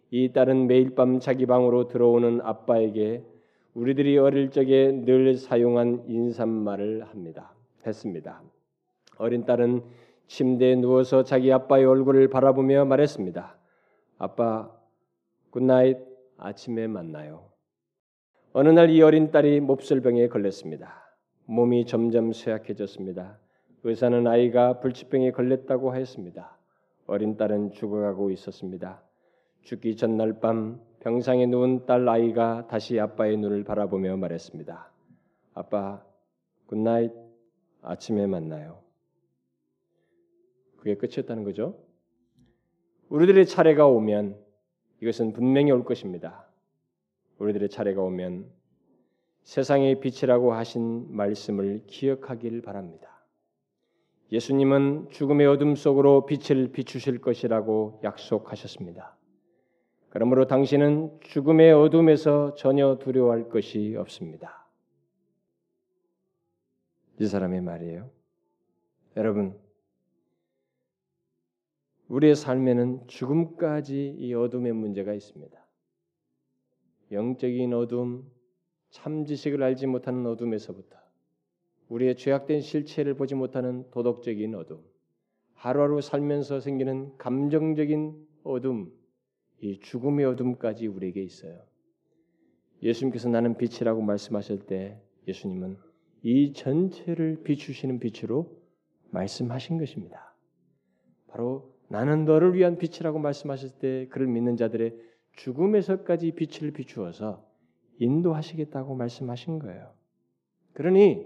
[0.10, 3.24] 이 딸은 매일 밤 자기 방으로 들어오는 아빠에게
[3.76, 7.54] 우리들이 어릴 적에 늘 사용한 인사말을 합니다.
[7.86, 8.42] 했습니다.
[9.20, 9.84] 어린 딸은
[10.28, 13.58] 침대에 누워서 자기 아빠의 얼굴을 바라보며 말했습니다.
[14.18, 14.72] 아빠,
[15.52, 15.98] good night,
[16.38, 17.50] 아침에 만나요.
[18.54, 21.04] 어느 날 이 어린 딸이 몹쓸병에 걸렸습니다.
[21.46, 23.40] 몸이 점점 쇠약해졌습니다.
[23.84, 26.58] 의사는 아이가 불치병에 걸렸다고 하였습니다.
[27.06, 29.04] 어린 딸은 죽어가고 있었습니다.
[29.62, 34.92] 죽기 전날 밤 병상에 누운 딸 아이가 다시 아빠의 눈을 바라보며 말했습니다.
[35.54, 36.04] 아빠,
[36.66, 37.12] good night,
[37.82, 38.85] 아침에 만나요.
[40.86, 41.84] 그게 끝이었다는 거죠.
[43.10, 44.40] 우리들의 차례가 오면
[45.02, 46.48] 이것은 분명히 올 것입니다.
[47.40, 48.46] 우리들의 차례가 오면
[49.42, 53.26] 세상의 빛이라고 하신 말씀을 기억하길 바랍니다.
[54.32, 59.18] 예수님은 죽음의 어둠 속으로 빛을 비추실 것이라고 약속하셨습니다.
[60.10, 64.68] 그러므로 당신은 죽음의 어둠에서 전혀 두려워할 것이 없습니다.
[67.20, 68.12] 이 사람의 말이에요.
[69.18, 69.65] 여러분,
[72.08, 75.66] 우리의 삶에는 죽음까지 이 어둠의 문제가 있습니다.
[77.12, 78.30] 영적인 어둠,
[78.90, 80.98] 참 지식을 알지 못하는 어둠에서부터
[81.90, 84.82] 우리의 죄악된 실체를 보지 못하는 도덕적인 어둠,
[85.54, 88.92] 하루하루 살면서 생기는 감정적인 어둠,
[89.62, 91.64] 이 죽음의 어둠까지 우리에게 있어요.
[92.84, 95.78] 예수님께서 나는 빛이라고 말씀하실 때 예수님은
[96.24, 98.52] 이 전체를 비추시는 빛으로
[99.12, 100.36] 말씀하신 것입니다.
[101.28, 104.98] 바로 나는 너를 위한 빛이라고 말씀하실 때 그를 믿는 자들의
[105.34, 107.46] 죽음에서까지 빛을 비추어서
[108.00, 109.94] 인도하시겠다고 말씀하신 거예요.
[110.74, 111.26] 그러니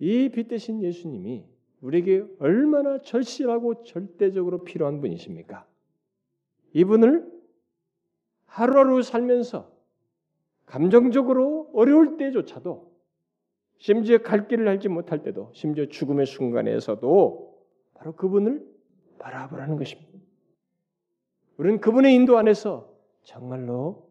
[0.00, 1.44] 이 빛 대신 예수님이
[1.80, 5.66] 우리에게 얼마나 절실하고 절대적으로 필요한 분이십니까?
[6.72, 7.30] 이분을
[8.46, 9.70] 하루하루 살면서
[10.66, 12.92] 감정적으로 어려울 때조차도
[13.78, 18.71] 심지어 갈 길을 알지 못할 때도 심지어 죽음의 순간에서도 바로 그분을
[19.22, 20.18] 바라보라는 것입니다.
[21.56, 22.92] 우리는 그분의 인도 안에서
[23.22, 24.10] 정말로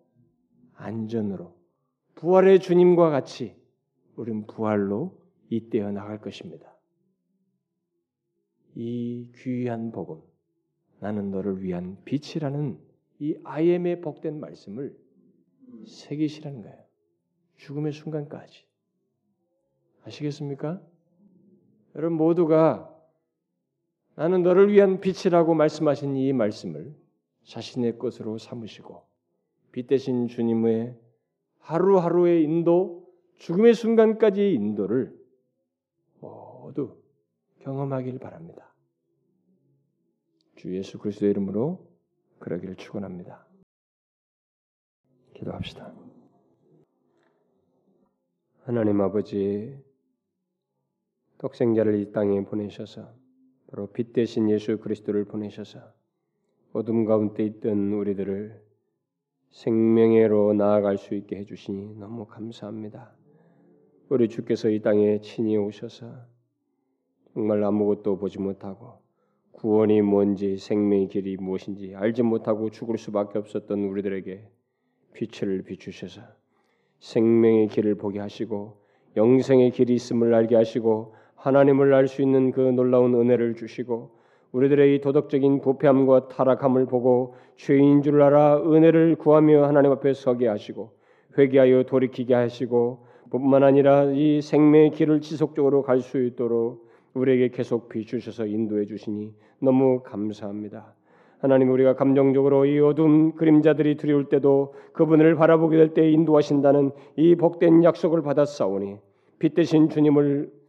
[0.75, 1.53] 안전으로
[2.15, 3.55] 부활의 주님과 같이
[4.15, 6.73] 우리는 부활로 이때어 나갈 것입니다.
[8.75, 10.21] 이 귀한 복음,
[10.99, 12.79] 나는 너를 위한 빛이라는
[13.19, 14.97] 이 IM의 복된 말씀을
[15.85, 16.81] 새기시라는 거예요.
[17.57, 18.65] 죽음의 순간까지.
[20.05, 20.81] 아시겠습니까?
[21.95, 22.90] 여러분 모두가
[24.21, 26.95] 나는 너를 위한 빛이라고 말씀하신 이 말씀을
[27.43, 29.03] 자신의 것으로 삼으시고
[29.71, 30.95] 빛 대신 주님의
[31.57, 35.19] 하루하루의 인도, 죽음의 순간까지의 인도를
[36.19, 37.01] 모두
[37.61, 38.71] 경험하길 바랍니다.
[40.55, 41.83] 주 예수 그리스도의 이름으로
[42.37, 43.47] 그러기를 축원합니다.
[45.33, 45.95] 기도합시다.
[48.65, 49.83] 하나님 아버지
[51.39, 53.19] 독생자를 이 땅에 보내셔서
[53.71, 55.79] 바로 빛 대신 예수 그리스도를 보내셔서
[56.73, 58.61] 어둠 가운데 있던 우리들을
[59.49, 63.13] 생명회로 나아갈 수 있게 해주시니 너무 감사합니다.
[64.09, 66.11] 우리 주께서 이 땅에 친히 오셔서
[67.33, 68.99] 정말 아무것도 보지 못하고
[69.53, 74.49] 구원이 뭔지 생명의 길이 무엇인지 알지 못하고 죽을 수밖에 없었던 우리들에게
[75.13, 76.21] 빛을 비추셔서
[76.99, 78.81] 생명의 길을 보게 하시고
[79.15, 84.11] 영생의 길이 있음을 알게 하시고 하나님을 알 수 있는 그 놀라운 은혜를 주시고
[84.51, 90.91] 우리들의 이 도덕적인 부패함과 타락함을 보고 죄인 줄 알아 은혜를 구하며 하나님 앞에 서게 하시고
[91.37, 98.45] 회개하여 돌이키게 하시고 뿐만 아니라 이 생명의 길을 지속적으로 갈 수 있도록 우리에게 계속 비추셔서
[98.45, 100.93] 인도해 주시니 너무 감사합니다.
[101.39, 107.83] 하나님 우리가 감정적으로 이 어둠 그림자들이 두려울 때도 그분을 바라보게 될 때 인도하신다는 이 복된
[107.83, 108.97] 약속을 받았사오니
[109.39, 110.60] 빛 대신 주님을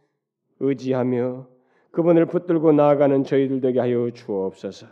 [0.63, 1.47] 의지하며
[1.91, 4.87] 그분을 붙들고 나아가는 저희들 되게 하여 주옵소서.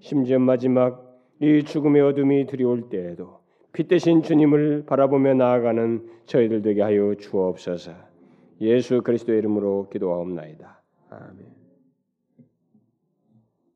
[0.00, 3.40] 심지어 마지막 이 죽음의 어둠이 두려울 때에도
[3.72, 7.92] 빛 대신 주님을 바라보며 나아가는 저희들 되게 하여 주옵소서.
[8.60, 10.82] 예수 그리스도의 이름으로 기도하옵나이다.
[11.10, 11.49] 아멘.